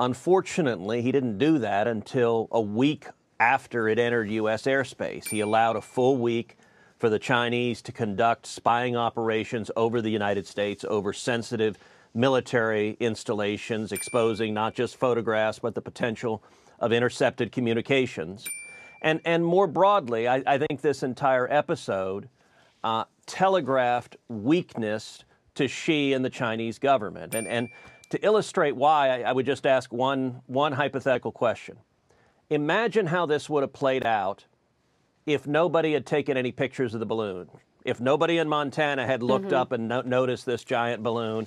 Unfortunately, 0.00 1.02
he 1.02 1.12
didn't 1.12 1.36
do 1.36 1.58
that 1.58 1.86
until 1.86 2.48
a 2.50 2.60
week 2.60 3.06
after 3.38 3.86
it 3.86 3.98
entered 3.98 4.30
U.S. 4.30 4.62
airspace. 4.62 5.28
He 5.28 5.40
allowed 5.40 5.76
a 5.76 5.82
full 5.82 6.16
week 6.16 6.56
for 6.98 7.10
the 7.10 7.18
Chinese 7.18 7.82
to 7.82 7.92
conduct 7.92 8.46
spying 8.46 8.96
operations 8.96 9.70
over 9.76 10.00
the 10.00 10.10
United 10.10 10.46
States 10.46 10.86
over 10.88 11.12
sensitive 11.12 11.76
military 12.14 12.96
installations, 12.98 13.92
exposing 13.92 14.54
not 14.54 14.74
just 14.74 14.96
photographs, 14.96 15.58
but 15.58 15.74
the 15.74 15.82
potential 15.82 16.42
of 16.78 16.94
intercepted 16.94 17.52
communications. 17.52 18.48
And, 19.02 19.20
and 19.26 19.44
more 19.44 19.66
broadly, 19.66 20.26
I, 20.26 20.42
I 20.46 20.56
think 20.56 20.80
this 20.80 21.02
entire 21.02 21.46
episode 21.52 22.30
uh, 22.82 23.04
telegraphed 23.26 24.16
weakness 24.28 25.24
to 25.56 25.68
Xi 25.68 26.14
and 26.14 26.24
the 26.24 26.30
Chinese 26.30 26.78
government. 26.78 27.34
And, 27.34 27.46
and 27.46 27.68
to 28.10 28.24
illustrate 28.24 28.76
why, 28.76 29.08
I, 29.08 29.30
I 29.30 29.32
would 29.32 29.46
just 29.46 29.66
ask 29.66 29.92
one, 29.92 30.42
one 30.46 30.72
hypothetical 30.72 31.32
question. 31.32 31.78
Imagine 32.50 33.06
how 33.06 33.26
this 33.26 33.48
would 33.48 33.62
have 33.62 33.72
played 33.72 34.04
out 34.04 34.44
if 35.26 35.46
nobody 35.46 35.92
had 35.92 36.06
taken 36.06 36.36
any 36.36 36.52
pictures 36.52 36.94
of 36.94 37.00
the 37.00 37.06
balloon, 37.06 37.48
if 37.84 38.00
nobody 38.00 38.38
in 38.38 38.48
Montana 38.48 39.06
had 39.06 39.22
looked 39.22 39.46
mm-hmm. 39.46 39.54
up 39.54 39.72
and 39.72 39.88
no- 39.88 40.02
noticed 40.02 40.44
this 40.44 40.64
giant 40.64 41.02
balloon, 41.02 41.46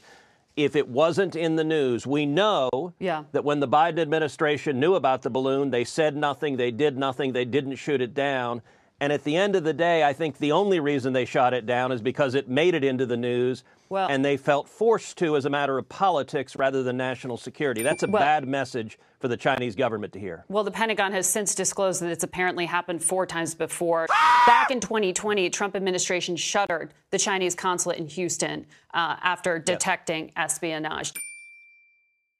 if 0.55 0.75
it 0.75 0.87
wasn't 0.87 1.35
in 1.35 1.55
the 1.55 1.63
news. 1.63 2.05
We 2.05 2.25
know 2.25 2.93
yeah. 2.99 3.23
that 3.31 3.43
when 3.43 3.59
the 3.59 3.67
Biden 3.67 3.99
administration 3.99 4.79
knew 4.79 4.95
about 4.95 5.23
the 5.23 5.29
balloon, 5.29 5.71
they 5.71 5.83
said 5.83 6.15
nothing, 6.15 6.57
they 6.57 6.71
did 6.71 6.97
nothing, 6.97 7.33
they 7.33 7.45
didn't 7.45 7.75
shoot 7.75 8.01
it 8.01 8.13
down. 8.13 8.61
And 9.03 9.11
at 9.11 9.25
the 9.25 9.35
end 9.35 9.57
of 9.57 9.65
the 9.65 9.73
day, 9.73 10.01
I 10.01 10.13
think 10.13 10.37
the 10.37 10.53
only 10.53 10.79
reason 10.79 11.11
they 11.11 11.25
shot 11.25 11.53
it 11.53 11.65
down 11.65 11.91
is 11.91 12.01
because 12.01 12.35
it 12.35 12.47
made 12.47 12.73
it 12.73 12.85
into 12.85 13.05
the 13.05 13.17
news 13.17 13.65
well, 13.89 14.07
and 14.09 14.23
they 14.23 14.37
felt 14.37 14.69
forced 14.69 15.17
to 15.17 15.35
as 15.35 15.43
a 15.43 15.49
matter 15.49 15.77
of 15.77 15.89
politics 15.89 16.55
rather 16.55 16.83
than 16.83 16.95
national 16.95 17.35
security. 17.35 17.83
That's 17.83 18.03
a 18.03 18.07
well, 18.07 18.21
bad 18.21 18.47
message 18.47 18.97
for 19.19 19.27
the 19.27 19.35
Chinese 19.35 19.75
government 19.75 20.13
to 20.13 20.21
hear. 20.21 20.45
Well, 20.47 20.63
the 20.63 20.71
Pentagon 20.71 21.11
has 21.11 21.27
since 21.27 21.53
disclosed 21.53 22.01
that 22.01 22.11
it's 22.11 22.23
apparently 22.23 22.65
happened 22.65 23.03
four 23.03 23.25
times 23.25 23.53
before. 23.53 24.07
Back 24.47 24.71
in 24.71 24.79
2020, 24.79 25.49
Trump 25.49 25.75
administration 25.75 26.37
shuttered 26.37 26.93
the 27.11 27.19
Chinese 27.19 27.55
consulate 27.55 27.97
in 27.97 28.07
Houston 28.07 28.65
uh, 28.93 29.17
after 29.21 29.59
detecting 29.59 30.27
yes. 30.27 30.33
espionage 30.37 31.11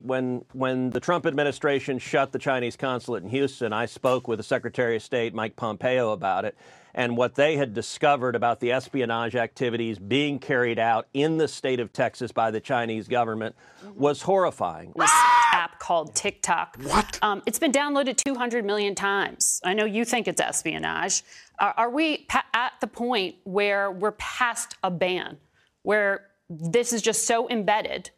when 0.03 0.43
when 0.51 0.89
the 0.89 0.99
Trump 0.99 1.25
administration 1.25 1.97
shut 1.97 2.31
the 2.31 2.39
Chinese 2.39 2.75
consulate 2.75 3.23
in 3.23 3.29
Houston, 3.29 3.73
I 3.73 3.85
spoke 3.85 4.27
with 4.27 4.37
the 4.37 4.43
Secretary 4.43 4.97
of 4.97 5.01
State 5.01 5.33
Mike 5.33 5.55
Pompeo 5.55 6.11
about 6.11 6.45
it 6.45 6.55
and 6.93 7.17
what 7.17 7.35
they 7.35 7.57
had 7.57 7.73
discovered 7.73 8.35
about 8.35 8.59
the 8.59 8.71
espionage 8.71 9.35
activities 9.35 9.97
being 9.97 10.39
carried 10.39 10.77
out 10.77 11.07
in 11.13 11.37
the 11.37 11.47
state 11.47 11.79
of 11.79 11.91
Texas 11.91 12.31
by 12.31 12.51
the 12.51 12.59
Chinese 12.59 13.07
government 13.07 13.55
was 13.95 14.21
horrifying. 14.21 14.93
This 14.95 15.09
app 15.53 15.79
called 15.79 16.13
TikTok. 16.13 16.77
What? 16.83 17.17
Um, 17.21 17.41
it's 17.45 17.59
been 17.59 17.71
downloaded 17.71 18.17
200 18.17 18.63
million 18.63 18.93
times. 18.93 19.59
I 19.63 19.73
know 19.73 19.85
you 19.85 20.05
think 20.05 20.27
it's 20.27 20.41
espionage. 20.41 21.23
Are, 21.59 21.73
are 21.77 21.89
we 21.89 22.25
pa- 22.25 22.45
at 22.53 22.73
the 22.79 22.87
point 22.87 23.35
where 23.43 23.91
we're 23.91 24.11
past 24.13 24.75
a 24.83 24.91
ban, 24.91 25.37
where 25.81 26.27
this 26.49 26.93
is 26.93 27.01
just 27.01 27.25
so 27.25 27.49
embedded? 27.49 28.11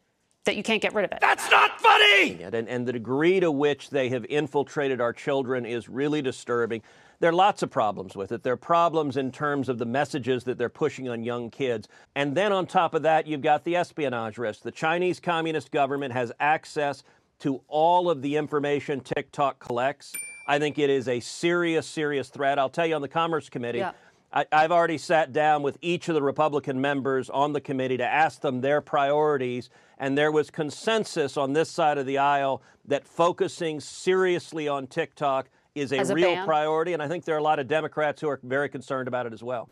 That 0.45 0.55
you 0.55 0.63
can't 0.63 0.81
get 0.81 0.93
rid 0.93 1.05
of 1.05 1.11
it. 1.11 1.19
That's 1.21 1.49
not 1.51 1.79
funny! 1.81 2.41
And, 2.41 2.55
and 2.55 2.87
the 2.87 2.93
degree 2.93 3.39
to 3.39 3.51
which 3.51 3.89
they 3.89 4.09
have 4.09 4.25
infiltrated 4.25 5.01
our 5.01 5.13
children 5.13 5.65
is 5.65 5.89
really 5.89 6.21
disturbing. 6.21 6.81
There 7.19 7.29
are 7.29 7.33
lots 7.33 7.63
of 7.63 7.69
problems 7.69 8.15
with 8.15 8.31
it. 8.31 8.43
There 8.43 8.53
are 8.53 8.57
problems 8.57 9.17
in 9.17 9.31
terms 9.31 9.69
of 9.69 9.77
the 9.77 9.85
messages 9.85 10.43
that 10.45 10.57
they're 10.57 10.69
pushing 10.69 11.09
on 11.09 11.23
young 11.23 11.49
kids. 11.49 11.87
And 12.15 12.35
then 12.35 12.51
on 12.51 12.67
top 12.67 12.93
of 12.93 13.03
that, 13.03 13.25
you've 13.25 13.41
got 13.41 13.63
the 13.63 13.75
espionage 13.75 14.37
risk. 14.37 14.61
The 14.61 14.71
Chinese 14.71 15.19
Communist 15.19 15.71
government 15.71 16.13
has 16.13 16.31
access 16.39 17.03
to 17.39 17.61
all 17.67 18.09
of 18.09 18.21
the 18.21 18.35
information 18.35 18.99
TikTok 18.99 19.59
collects. 19.59 20.13
I 20.47 20.59
think 20.59 20.77
it 20.77 20.89
is 20.89 21.07
a 21.07 21.19
serious, 21.21 21.87
serious 21.87 22.29
threat. 22.29 22.59
I'll 22.59 22.69
tell 22.69 22.85
you 22.85 22.95
on 22.95 23.01
the 23.01 23.07
Commerce 23.07 23.49
Committee. 23.49 23.79
Yeah. 23.79 23.93
I, 24.35 24.45
have 24.51 24.71
already 24.71 24.97
sat 24.97 25.31
down 25.31 25.63
with 25.63 25.77
each 25.81 26.09
of 26.09 26.15
the 26.15 26.21
Republican 26.21 26.81
members 26.81 27.29
on 27.29 27.53
the 27.53 27.61
committee 27.61 27.95
to 27.97 28.05
ask 28.05 28.41
them 28.41 28.59
their 28.59 28.81
priorities, 28.81 29.69
and 29.97 30.17
there 30.17 30.31
was 30.31 30.51
consensus 30.51 31.37
on 31.37 31.53
this 31.53 31.69
side 31.69 31.97
of 31.97 32.05
the 32.05 32.17
aisle 32.17 32.61
that 32.83 33.07
focusing 33.07 33.79
seriously 33.79 34.67
on 34.67 34.87
TikTok 34.87 35.47
is 35.73 35.93
a, 35.93 35.99
a 35.99 36.13
real 36.13 36.43
priority, 36.43 36.91
and 36.91 37.01
I 37.01 37.07
think 37.07 37.23
there 37.23 37.35
are 37.35 37.39
a 37.39 37.43
lot 37.43 37.59
of 37.59 37.69
Democrats 37.69 38.19
who 38.19 38.27
are 38.27 38.39
very 38.43 38.67
concerned 38.67 39.07
about 39.07 39.25
it 39.25 39.31
as 39.31 39.41
well. 39.41 39.69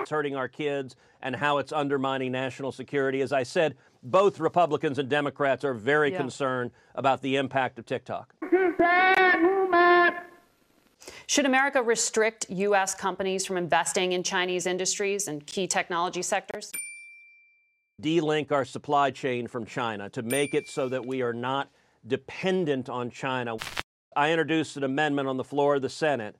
It's 0.00 0.10
hurting 0.10 0.36
our 0.36 0.48
kids 0.48 0.96
and 1.20 1.36
how 1.36 1.58
it's 1.58 1.72
undermining 1.72 2.32
national 2.32 2.72
security. 2.72 3.20
As 3.20 3.32
I 3.32 3.42
said, 3.42 3.76
both 4.02 4.40
Republicans 4.40 4.98
and 4.98 5.08
Democrats 5.10 5.64
are 5.64 5.74
very 5.74 6.12
Yeah. 6.12 6.18
concerned 6.18 6.70
about 6.94 7.20
the 7.20 7.36
impact 7.36 7.78
of 7.78 7.84
TikTok. 7.84 8.34
Should 11.26 11.46
America 11.46 11.82
restrict 11.82 12.46
U.S. 12.50 12.94
companies 12.94 13.46
from 13.46 13.56
investing 13.56 14.12
in 14.12 14.22
Chinese 14.22 14.66
industries 14.66 15.28
and 15.28 15.46
key 15.46 15.66
technology 15.66 16.22
sectors? 16.22 16.72
de-link 18.00 18.52
our 18.52 18.64
supply 18.64 19.10
chain 19.10 19.48
from 19.48 19.66
China 19.66 20.08
to 20.10 20.22
make 20.22 20.54
it 20.54 20.68
so 20.68 20.88
that 20.88 21.04
we 21.04 21.20
are 21.20 21.32
not 21.32 21.70
dependent 22.06 22.88
on 22.88 23.10
China. 23.10 23.56
I 24.14 24.30
introduced 24.30 24.76
an 24.76 24.84
amendment 24.84 25.28
on 25.28 25.36
the 25.36 25.44
floor 25.44 25.76
of 25.76 25.82
the 25.82 25.88
Senate 25.88 26.36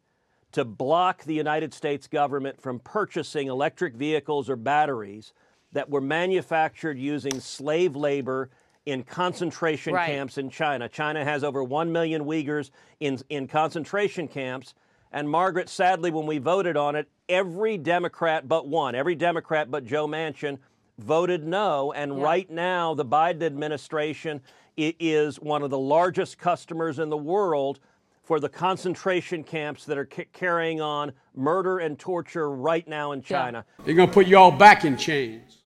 to 0.53 0.65
block 0.65 1.25
the 1.25 1.35
United 1.35 1.75
States 1.75 2.07
government 2.07 2.61
from 2.61 2.79
purchasing 2.79 3.49
electric 3.49 3.95
vehicles 3.95 4.49
or 4.49 4.57
batteries 4.57 5.33
that 5.73 5.91
were 5.91 6.01
manufactured 6.01 6.97
using 6.97 7.41
slave 7.41 7.97
labor 7.97 8.51
in 8.88 9.03
concentration 9.03 9.92
Right. 9.92 10.07
camps 10.07 10.38
in 10.38 10.48
China. 10.48 10.88
China 10.88 11.22
has 11.22 11.44
over 11.44 11.62
1 11.62 11.92
million 11.92 12.24
Uyghurs 12.24 12.70
in, 13.01 13.18
in 13.29 13.46
concentration 13.46 14.27
camps. 14.29 14.72
And 15.12 15.29
Margaret, 15.29 15.68
sadly, 15.68 16.11
when 16.11 16.24
we 16.27 16.38
voted 16.38 16.77
on 16.79 16.96
it, 16.96 17.07
every 17.29 17.77
Democrat 17.77 18.48
but 18.48 18.66
one, 18.66 18.94
every 18.94 19.14
Democrat 19.14 19.70
but 19.70 19.85
Joe 19.85 20.09
Manchin 20.09 20.59
voted 20.98 21.44
no. 21.46 21.92
And 21.92 22.16
Yeah. 22.16 22.24
right 22.24 22.51
now, 22.51 22.94
the 22.94 23.05
Biden 23.05 23.42
administration 23.42 24.40
is 24.79 25.38
one 25.38 25.62
of 25.62 25.68
the 25.70 25.79
largest 25.79 26.38
customers 26.38 26.98
in 26.98 27.11
the 27.11 27.16
world 27.16 27.81
for 28.22 28.40
the 28.40 28.48
concentration 28.48 29.42
camps 29.44 29.85
that 29.85 29.98
are 29.98 30.07
ca- 30.07 30.24
carrying 30.33 30.81
on 30.81 31.12
murder 31.35 31.79
and 31.79 31.98
torture 31.98 32.51
right 32.51 32.87
now 32.88 33.12
in 33.12 33.20
China. 33.20 33.66
They're 33.85 33.94
going 33.94 34.09
to 34.09 34.14
put 34.14 34.27
you 34.27 34.38
all 34.38 34.51
back 34.53 34.85
in 34.87 34.96
chains. 34.96 35.58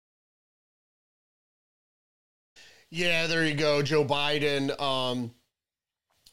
Yeah, 2.95 3.27
there 3.27 3.47
you 3.47 3.55
go. 3.55 3.81
Joe 3.81 4.05
Biden, 4.05 4.79
um, 4.79 5.31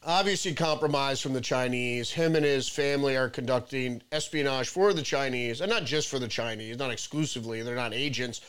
obviously 0.05 0.53
compromised 0.53 1.23
from 1.23 1.31
the 1.31 1.39
Chinese. 1.39 2.11
Him 2.11 2.35
and 2.35 2.43
his 2.43 2.67
family 2.67 3.15
are 3.15 3.29
conducting 3.29 4.01
espionage 4.11 4.67
for 4.67 4.91
the 4.91 5.01
Chinese, 5.01 5.61
and 5.61 5.69
not 5.69 5.85
just 5.85 6.09
for 6.09 6.19
the 6.19 6.27
Chinese, 6.27 6.77
not 6.77 6.91
exclusively. 6.91 7.61
They're 7.61 7.77
not 7.77 7.93
agents. 7.93 8.41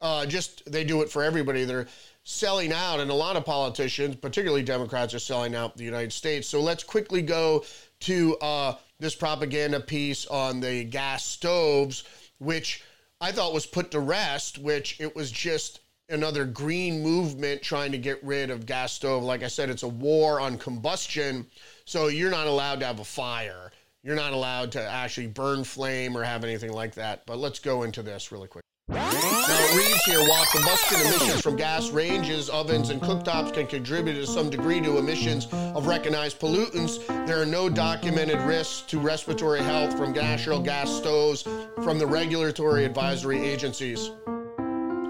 Uh, 0.00 0.26
just 0.26 0.68
they 0.68 0.82
do 0.82 1.00
it 1.02 1.08
for 1.08 1.22
everybody. 1.22 1.64
They're 1.64 1.86
selling 2.24 2.72
out, 2.72 2.98
and 2.98 3.08
a 3.08 3.14
lot 3.14 3.36
of 3.36 3.44
politicians, 3.44 4.16
particularly 4.16 4.64
Democrats, 4.64 5.14
are 5.14 5.20
selling 5.20 5.54
out 5.54 5.76
the 5.76 5.84
United 5.84 6.12
States. 6.12 6.48
So 6.48 6.60
let's 6.60 6.82
quickly 6.82 7.22
go 7.22 7.64
to 8.00 8.36
uh, 8.38 8.74
this 8.98 9.14
propaganda 9.14 9.78
piece 9.78 10.26
on 10.26 10.58
the 10.58 10.82
gas 10.82 11.24
stoves, 11.24 12.02
which 12.38 12.82
I 13.20 13.30
thought 13.30 13.54
was 13.54 13.64
put 13.64 13.92
to 13.92 14.00
rest, 14.00 14.58
which 14.58 15.00
it 15.00 15.14
was 15.14 15.30
just 15.30 15.78
another 16.08 16.44
green 16.44 17.02
movement 17.02 17.62
trying 17.62 17.92
to 17.92 17.98
get 17.98 18.22
rid 18.22 18.50
of 18.50 18.66
gas 18.66 18.92
stove. 18.92 19.22
Like 19.22 19.42
I 19.42 19.48
said, 19.48 19.70
it's 19.70 19.82
a 19.82 19.88
war 19.88 20.40
on 20.40 20.58
combustion. 20.58 21.46
So 21.84 22.08
you're 22.08 22.30
not 22.30 22.46
allowed 22.46 22.80
to 22.80 22.86
have 22.86 23.00
a 23.00 23.04
fire. 23.04 23.72
You're 24.02 24.16
not 24.16 24.32
allowed 24.32 24.72
to 24.72 24.82
actually 24.82 25.28
burn 25.28 25.64
flame 25.64 26.16
or 26.16 26.22
have 26.22 26.44
anything 26.44 26.72
like 26.72 26.94
that. 26.94 27.24
But 27.26 27.38
let's 27.38 27.58
go 27.58 27.84
into 27.84 28.02
this 28.02 28.30
really 28.30 28.48
quick. 28.48 28.62
Now 28.86 29.08
it 29.10 29.76
reads 29.78 30.04
here, 30.04 30.20
while 30.28 30.44
combustion 30.52 31.00
emissions 31.00 31.40
from 31.40 31.56
gas 31.56 31.88
ranges, 31.88 32.50
ovens, 32.50 32.90
and 32.90 33.00
cooktops 33.00 33.54
can 33.54 33.66
contribute 33.66 34.14
to 34.14 34.26
some 34.26 34.50
degree 34.50 34.82
to 34.82 34.98
emissions 34.98 35.46
of 35.50 35.86
recognized 35.86 36.38
pollutants, 36.38 37.06
there 37.26 37.40
are 37.40 37.46
no 37.46 37.70
documented 37.70 38.38
risks 38.42 38.82
to 38.82 38.98
respiratory 38.98 39.62
health 39.62 39.96
from 39.96 40.12
natural 40.12 40.60
gas 40.60 40.90
stoves 40.90 41.48
from 41.82 41.98
the 41.98 42.06
regulatory 42.06 42.84
advisory 42.84 43.40
agencies 43.40 44.10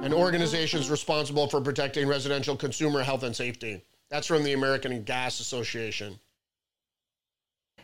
and 0.04 0.12
organizations 0.12 0.90
responsible 0.90 1.48
for 1.48 1.62
protecting 1.62 2.06
residential 2.06 2.54
consumer 2.54 3.02
health 3.02 3.22
and 3.22 3.34
safety. 3.34 3.82
That's 4.10 4.26
from 4.26 4.44
the 4.44 4.52
American 4.52 5.02
Gas 5.02 5.40
Association. 5.40 6.18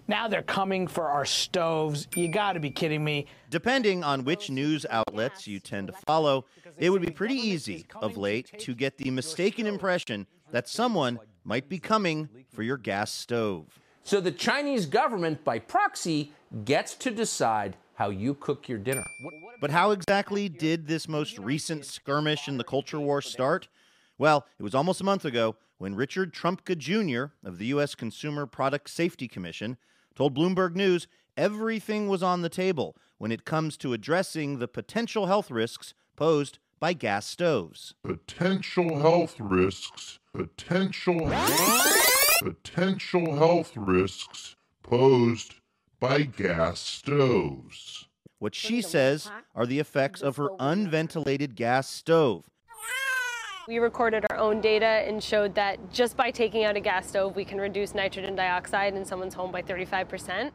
Now 0.06 0.28
they're 0.28 0.42
coming 0.42 0.86
for 0.86 1.08
our 1.08 1.24
stoves. 1.24 2.06
You 2.14 2.28
got 2.28 2.52
to 2.52 2.60
be 2.60 2.70
kidding 2.70 3.02
me. 3.02 3.26
Depending 3.48 4.04
on 4.04 4.24
which 4.24 4.50
news 4.50 4.84
outlets 4.90 5.46
you 5.46 5.60
tend 5.60 5.86
to 5.86 5.94
follow, 5.94 6.44
it 6.76 6.90
would 6.90 7.00
be 7.00 7.10
pretty 7.10 7.36
easy 7.36 7.86
of 7.94 8.18
late 8.18 8.50
to 8.58 8.74
get 8.74 8.98
the 8.98 9.10
mistaken 9.10 9.66
impression 9.66 10.26
that 10.50 10.68
someone 10.68 11.20
might 11.44 11.70
be 11.70 11.78
coming 11.78 12.28
for 12.52 12.62
your 12.62 12.76
gas 12.76 13.10
stove. 13.10 13.80
So 14.02 14.20
the 14.20 14.32
Chinese 14.32 14.84
government, 14.84 15.42
by 15.42 15.58
proxy, 15.58 16.32
gets 16.66 16.94
to 16.96 17.10
decide 17.10 17.76
how 18.00 18.08
you 18.08 18.32
cook 18.32 18.66
your 18.66 18.78
dinner. 18.78 19.04
But 19.60 19.70
how 19.70 19.90
exactly 19.90 20.48
did 20.48 20.86
this 20.86 21.06
most 21.06 21.38
recent 21.38 21.84
skirmish 21.84 22.48
in 22.48 22.56
the 22.56 22.64
culture 22.64 22.98
war 22.98 23.20
start? 23.20 23.68
Well, 24.16 24.46
it 24.58 24.62
was 24.62 24.74
almost 24.74 25.02
a 25.02 25.04
month 25.04 25.26
ago 25.26 25.56
when 25.76 25.94
Richard 25.94 26.32
Trumka 26.32 26.78
Jr. 26.78 27.34
of 27.46 27.58
the 27.58 27.66
U.S. 27.66 27.94
Consumer 27.94 28.46
Product 28.46 28.88
Safety 28.88 29.28
Commission 29.28 29.76
told 30.14 30.34
Bloomberg 30.34 30.74
News 30.74 31.08
everything 31.36 32.08
was 32.08 32.22
on 32.22 32.40
the 32.40 32.48
table 32.48 32.96
when 33.18 33.30
it 33.30 33.44
comes 33.44 33.76
to 33.76 33.92
addressing 33.92 34.60
the 34.60 34.68
potential 34.68 35.26
health 35.26 35.50
risks 35.50 35.92
posed 36.16 36.58
by 36.78 36.94
gas 36.94 37.26
stoves. 37.26 37.92
potential 38.02 39.00
health 39.00 39.36
risks, 39.38 40.18
potential 40.32 41.30
potential 42.40 43.36
health 43.36 43.76
risks 43.76 44.56
posed 44.82 45.56
by 46.00 46.22
gas 46.22 46.80
stoves. 46.80 48.06
What 48.38 48.54
she 48.54 48.80
says 48.80 49.30
are 49.54 49.66
the 49.66 49.78
effects 49.78 50.22
of 50.22 50.36
her 50.38 50.48
unventilated 50.58 51.54
gas 51.54 51.88
stove. 51.88 52.46
We 53.68 53.78
recorded 53.78 54.24
our 54.30 54.38
own 54.38 54.60
data 54.62 54.86
and 54.86 55.22
showed 55.22 55.54
that 55.54 55.92
just 55.92 56.16
by 56.16 56.30
taking 56.30 56.64
out 56.64 56.74
a 56.74 56.80
gas 56.80 57.06
stove, 57.06 57.36
we 57.36 57.44
can 57.44 57.60
reduce 57.60 57.94
nitrogen 57.94 58.34
dioxide 58.34 58.94
in 58.96 59.04
someone's 59.04 59.34
home 59.34 59.52
by 59.52 59.62
35%. 59.62 60.50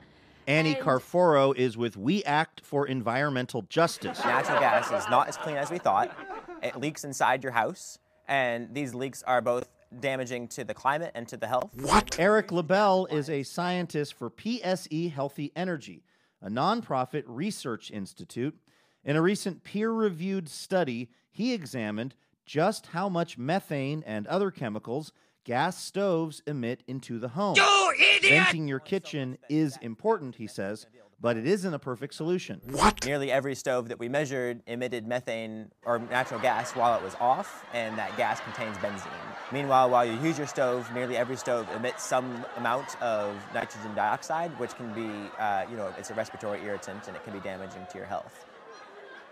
Annie 0.47 0.73
And- 0.75 0.84
Carforo 0.84 1.53
is 1.55 1.77
with 1.77 1.95
We 1.95 2.23
Act 2.23 2.62
for 2.65 2.88
Environmental 2.88 3.62
Justice. 3.69 4.23
Natural 4.25 4.60
gas 4.60 4.91
is 4.91 5.10
not 5.10 5.27
as 5.27 5.38
clean 5.38 5.55
as 5.55 5.69
we 5.71 5.77
thought. 5.77 6.15
It 6.63 6.75
leaks 6.77 7.03
inside 7.03 7.43
your 7.43 7.53
house, 7.53 7.99
and 8.27 8.73
these 8.73 8.93
leaks 8.95 9.23
are 9.23 9.41
both 9.41 9.69
damaging 9.99 10.47
to 10.49 10.63
the 10.63 10.73
climate 10.73 11.12
and 11.15 11.27
to 11.27 11.38
the 11.38 11.47
health. 11.47 11.71
What? 11.81 12.19
Eric 12.19 12.51
Lebel 12.51 13.08
is 13.08 13.29
a 13.29 13.43
scientist 13.43 14.13
for 14.13 14.29
PSE 14.29 15.12
Healthy 15.12 15.51
Energy, 15.55 16.03
a 16.41 16.49
nonprofit 16.49 17.23
research 17.27 17.91
institute. 17.91 18.58
In 19.03 19.15
a 19.15 19.21
recent 19.21 19.63
peer 19.63 19.91
reviewed 19.91 20.49
study, 20.49 21.10
he 21.31 21.53
examined 21.53 22.15
just 22.45 22.88
how 22.88 23.10
much 23.10 23.38
methane 23.38 24.03
and 24.05 24.27
other 24.27 24.51
chemicals 24.51 25.12
gas 25.43 25.81
stoves 25.81 26.41
emit 26.47 26.84
into 26.88 27.19
the 27.19 27.29
home. 27.29 27.55
You 27.55 27.93
idiot! 28.17 28.45
Venting 28.45 28.67
your 28.67 28.79
kitchen 28.79 29.38
is 29.49 29.77
important, 29.81 30.36
he 30.36 30.47
says, 30.47 30.88
but 31.21 31.38
it 31.38 31.47
isn't 31.47 31.73
a 31.73 31.79
perfect 31.79 32.13
solution. 32.13 32.62
What? 32.71 33.05
Nearly 33.05 33.31
every 33.31 33.55
stove 33.55 33.88
that 33.89 33.99
we 33.99 34.10
measured 34.10 34.62
emitted 34.67 35.08
methane 35.08 35.71
or 35.86 35.99
natural 35.99 36.39
gas 36.39 36.75
while 36.75 36.97
it 36.97 37.03
was 37.03 37.15
off, 37.19 37.65
and 37.73 37.97
that 37.97 38.15
gas 38.17 38.39
contains 38.41 38.77
benzene. 38.77 39.34
Meanwhile, 39.51 39.91
while 39.91 40.05
you 40.05 40.19
use 40.21 40.38
your 40.38 40.47
stove, 40.47 40.91
nearly 40.93 41.17
every 41.17 41.38
stove 41.38 41.67
emits 41.75 42.03
some 42.03 42.45
amount 42.58 42.99
of 43.01 43.36
nitrogen 43.53 43.93
dioxide, 43.93 44.58
which 44.60 44.75
can 44.75 44.91
be, 44.93 45.29
uh, 45.38 45.65
you 45.69 45.77
know, 45.77 45.93
it's 45.97 46.10
a 46.10 46.15
respiratory 46.15 46.62
irritant 46.63 47.08
and 47.08 47.15
it 47.15 47.23
can 47.23 47.34
be 47.34 47.39
damaging 47.39 47.86
to 47.91 47.97
your 47.97 48.08
health. 48.08 48.45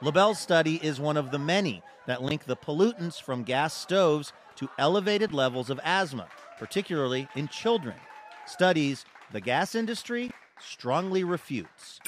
Lebel's 0.01 0.39
study 0.39 0.75
is 0.83 0.99
one 0.99 1.17
of 1.17 1.31
the 1.31 1.39
many 1.39 1.81
that 2.05 2.21
link 2.21 2.45
the 2.45 2.57
pollutants 2.57 3.21
from 3.21 3.43
gas 3.43 3.73
stoves 3.73 4.33
to 4.57 4.69
elevated 4.77 5.33
levels 5.33 5.69
of 5.69 5.79
asthma, 5.83 6.27
particularly 6.59 7.27
in 7.35 7.47
children. 7.47 7.95
Studies 8.45 9.05
the 9.31 9.41
gas 9.41 9.73
industry 9.73 10.31
strongly 10.59 11.23
refutes. 11.23 11.99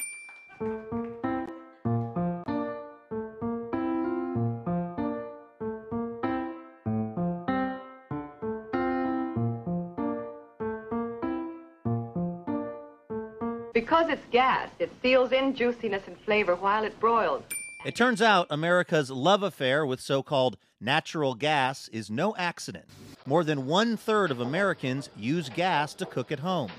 Because 14.55 14.69
it 14.79 14.91
seals 15.01 15.31
in 15.31 15.53
juiciness 15.53 16.03
and 16.07 16.17
flavor 16.19 16.55
while 16.55 16.83
it 16.85 16.97
broils. 16.99 17.43
It 17.85 17.95
turns 17.95 18.21
out 18.21 18.47
America's 18.49 19.11
love 19.11 19.43
affair 19.43 19.85
with 19.85 19.99
so 19.99 20.23
called 20.23 20.57
natural 20.79 21.35
gas 21.35 21.89
is 21.89 22.09
no 22.09 22.35
accident. 22.37 22.85
More 23.25 23.43
than 23.43 23.65
one 23.65 23.97
third 23.97 24.31
of 24.31 24.39
Americans 24.39 25.09
use 25.17 25.49
gas 25.49 25.93
to 25.95 26.05
cook 26.05 26.31
at 26.31 26.39
home. 26.39 26.71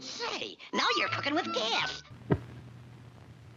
Say, 0.00 0.56
now 0.72 0.86
you're 0.98 1.08
cooking 1.08 1.34
with 1.34 1.52
gas. 1.54 2.02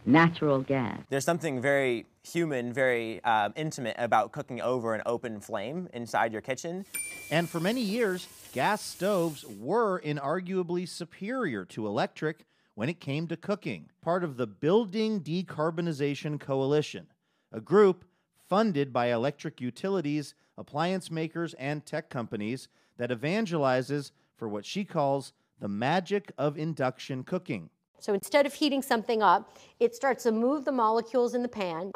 natural 0.06 0.60
gas. 0.60 1.00
There's 1.10 1.24
something 1.24 1.60
very 1.60 2.06
human, 2.22 2.72
very 2.72 3.22
um, 3.24 3.52
intimate 3.56 3.96
about 3.98 4.32
cooking 4.32 4.60
over 4.60 4.94
an 4.94 5.02
open 5.06 5.40
flame 5.40 5.88
inside 5.92 6.32
your 6.32 6.40
kitchen. 6.42 6.84
And 7.32 7.48
for 7.48 7.60
many 7.60 7.80
years, 7.80 8.28
gas 8.52 8.82
stoves 8.82 9.42
were 9.58 10.02
inarguably 10.02 10.86
superior 10.86 11.64
to 11.64 11.86
electric 11.86 12.44
when 12.74 12.90
it 12.90 13.00
came 13.00 13.26
to 13.28 13.38
cooking, 13.38 13.88
part 14.02 14.22
of 14.22 14.36
the 14.36 14.46
Building 14.46 15.18
Decarbonization 15.22 16.38
Coalition, 16.38 17.06
a 17.50 17.58
group 17.58 18.04
funded 18.50 18.92
by 18.92 19.06
electric 19.06 19.62
utilities, 19.62 20.34
appliance 20.58 21.10
makers, 21.10 21.54
and 21.54 21.86
tech 21.86 22.10
companies 22.10 22.68
that 22.98 23.08
evangelizes 23.08 24.10
for 24.36 24.46
what 24.46 24.66
she 24.66 24.84
calls 24.84 25.32
the 25.58 25.68
magic 25.68 26.32
of 26.36 26.58
induction 26.58 27.24
cooking. 27.24 27.70
So 27.98 28.12
instead 28.12 28.44
of 28.44 28.52
heating 28.52 28.82
something 28.82 29.22
up, 29.22 29.56
it 29.80 29.94
starts 29.94 30.24
to 30.24 30.32
move 30.32 30.66
the 30.66 30.72
molecules 30.72 31.34
in 31.34 31.40
the 31.40 31.48
pan. 31.48 31.92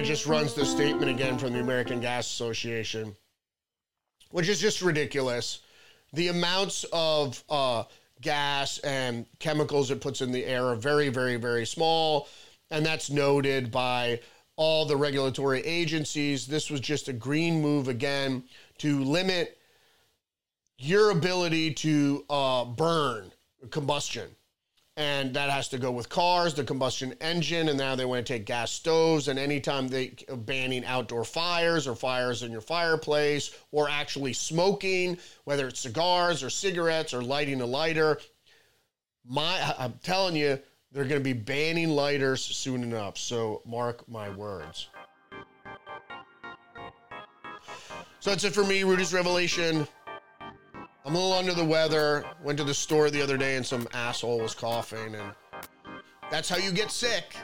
It 0.00 0.04
just 0.04 0.24
runs 0.24 0.54
the 0.54 0.64
statement 0.64 1.10
again 1.10 1.36
from 1.36 1.52
the 1.52 1.60
American 1.60 2.00
Gas 2.00 2.26
Association, 2.26 3.14
which 4.30 4.48
is 4.48 4.58
just 4.58 4.80
ridiculous. 4.80 5.60
The 6.14 6.28
amounts 6.28 6.86
of 6.90 7.44
uh, 7.50 7.84
gas 8.22 8.78
and 8.78 9.26
chemicals 9.40 9.90
it 9.90 10.00
puts 10.00 10.22
in 10.22 10.32
the 10.32 10.46
air 10.46 10.64
are 10.64 10.74
very, 10.74 11.10
very, 11.10 11.36
very 11.36 11.66
small. 11.66 12.28
And 12.70 12.84
that's 12.84 13.10
noted 13.10 13.70
by 13.70 14.20
all 14.56 14.86
the 14.86 14.96
regulatory 14.96 15.60
agencies. 15.66 16.46
This 16.46 16.70
was 16.70 16.80
just 16.80 17.08
a 17.08 17.12
green 17.12 17.60
move 17.60 17.86
again 17.86 18.44
to 18.78 19.04
limit 19.04 19.58
your 20.78 21.10
ability 21.10 21.74
to 21.74 22.24
uh, 22.30 22.64
burn 22.64 23.32
combustion. 23.68 24.30
And 25.00 25.32
that 25.32 25.48
has 25.48 25.66
to 25.68 25.78
go 25.78 25.90
with 25.90 26.10
cars, 26.10 26.52
the 26.52 26.62
combustion 26.62 27.14
engine, 27.22 27.70
and 27.70 27.78
now 27.78 27.94
they 27.94 28.04
want 28.04 28.26
to 28.26 28.32
take 28.34 28.44
gas 28.44 28.70
stoves. 28.70 29.28
And 29.28 29.38
anytime 29.38 29.88
they 29.88 30.12
banning 30.30 30.84
outdoor 30.84 31.24
fires 31.24 31.88
or 31.88 31.94
fires 31.94 32.42
in 32.42 32.52
your 32.52 32.60
fireplace 32.60 33.50
or 33.72 33.88
actually 33.88 34.34
smoking, 34.34 35.16
whether 35.44 35.68
it's 35.68 35.80
cigars 35.80 36.42
or 36.42 36.50
cigarettes 36.50 37.14
or 37.14 37.22
lighting 37.22 37.62
a 37.62 37.66
lighter, 37.66 38.18
my 39.26 39.74
I'm 39.78 39.94
telling 40.02 40.36
you, 40.36 40.58
they're 40.92 41.04
going 41.04 41.20
to 41.22 41.24
be 41.24 41.32
banning 41.32 41.88
lighters 41.88 42.42
soon 42.42 42.82
enough. 42.82 43.16
So 43.16 43.62
mark 43.64 44.06
my 44.06 44.28
words. 44.28 44.88
So 48.18 48.28
that's 48.28 48.44
it 48.44 48.52
for 48.52 48.64
me, 48.64 48.84
Rudy's 48.84 49.14
Revelation. 49.14 49.88
I'm 51.04 51.14
a 51.14 51.18
little 51.18 51.32
under 51.32 51.54
the 51.54 51.64
weather. 51.64 52.24
Went 52.44 52.58
to 52.58 52.64
the 52.64 52.74
store 52.74 53.10
the 53.10 53.22
other 53.22 53.38
day 53.38 53.56
and 53.56 53.64
some 53.64 53.88
asshole 53.94 54.38
was 54.38 54.54
coughing, 54.54 55.14
and 55.14 55.32
that's 56.30 56.48
how 56.48 56.58
you 56.58 56.72
get 56.72 56.90
sick 56.90 57.34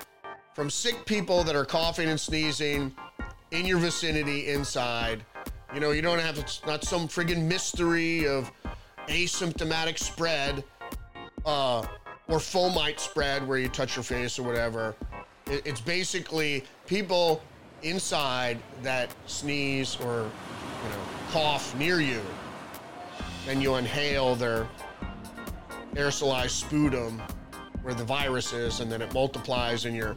from 0.55 0.69
sick 0.69 1.07
people 1.07 1.43
that 1.45 1.57
are 1.57 1.65
coughing 1.65 2.09
and 2.09 2.21
sneezing 2.21 2.95
in 3.53 3.65
your 3.65 3.79
vicinity 3.79 4.49
inside. 4.49 5.25
You 5.73 5.81
know, 5.81 5.91
you 5.91 6.03
don't 6.03 6.19
have 6.19 6.39
it's 6.39 6.65
not 6.67 6.85
some 6.85 7.09
friggin' 7.09 7.43
mystery 7.43 8.27
of 8.27 8.53
asymptomatic 9.09 9.99
spread 9.99 10.63
uh, 11.47 11.87
or 12.29 12.39
fomite 12.39 13.01
spread 13.01 13.47
where 13.47 13.59
you 13.59 13.69
touch 13.69 13.97
your 13.97 14.03
face 14.03 14.39
or 14.39 14.43
whatever. 14.43 14.95
It, 15.47 15.63
it's 15.65 15.81
basically 15.81 16.65
people 16.87 17.43
inside 17.83 18.59
that 18.83 19.15
sneeze 19.27 19.97
or 19.97 20.31
you 20.83 20.91
know 20.91 21.01
cough 21.31 21.75
near 21.77 22.01
you 22.01 22.21
then 23.47 23.61
you 23.61 23.77
inhale 23.77 24.35
their 24.35 24.69
aerosolized 25.95 26.51
sputum 26.51 27.23
where 27.83 27.95
the 27.95 28.05
virus 28.05 28.53
is, 28.53 28.81
and 28.81 28.91
then 28.91 29.01
it 29.01 29.15
multiplies 29.15 29.85
in 29.85 29.95
your 29.95 30.17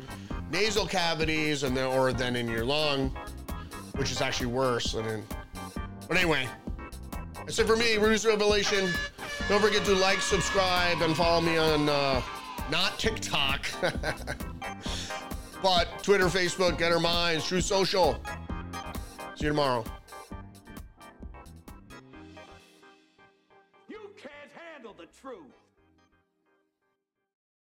nasal 0.52 0.88
cavities 0.88 1.62
and 1.62 1.78
then 1.78 1.86
or 1.86 2.12
then 2.12 2.36
in 2.36 2.50
your 2.50 2.66
lung, 2.66 3.16
which 3.96 4.12
is 4.12 4.22
actually 4.22 4.48
worse 4.48 4.94
than 4.94 5.06
in. 5.06 5.24
But 6.08 6.18
anyway, 6.18 6.48
that's 7.36 7.60
it 7.60 7.68
for 7.68 7.76
me, 7.76 7.98
Rudy's 7.98 8.26
Revelation. 8.26 8.90
Don't 9.48 9.62
forget 9.62 9.86
to 9.86 9.94
like, 9.94 10.22
subscribe, 10.22 11.02
and 11.02 11.16
follow 11.16 11.42
me 11.42 11.58
on 11.58 11.88
uh, 11.88 12.22
not 12.72 12.98
TikTok, 12.98 13.70
but 15.62 16.04
Twitter, 16.04 16.26
Facebook, 16.26 16.80
Gettr 16.80 17.00
Minds, 17.00 17.48
Truth 17.48 17.66
Social. 17.66 18.20
See 19.36 19.46
you 19.46 19.50
tomorrow. 19.50 19.86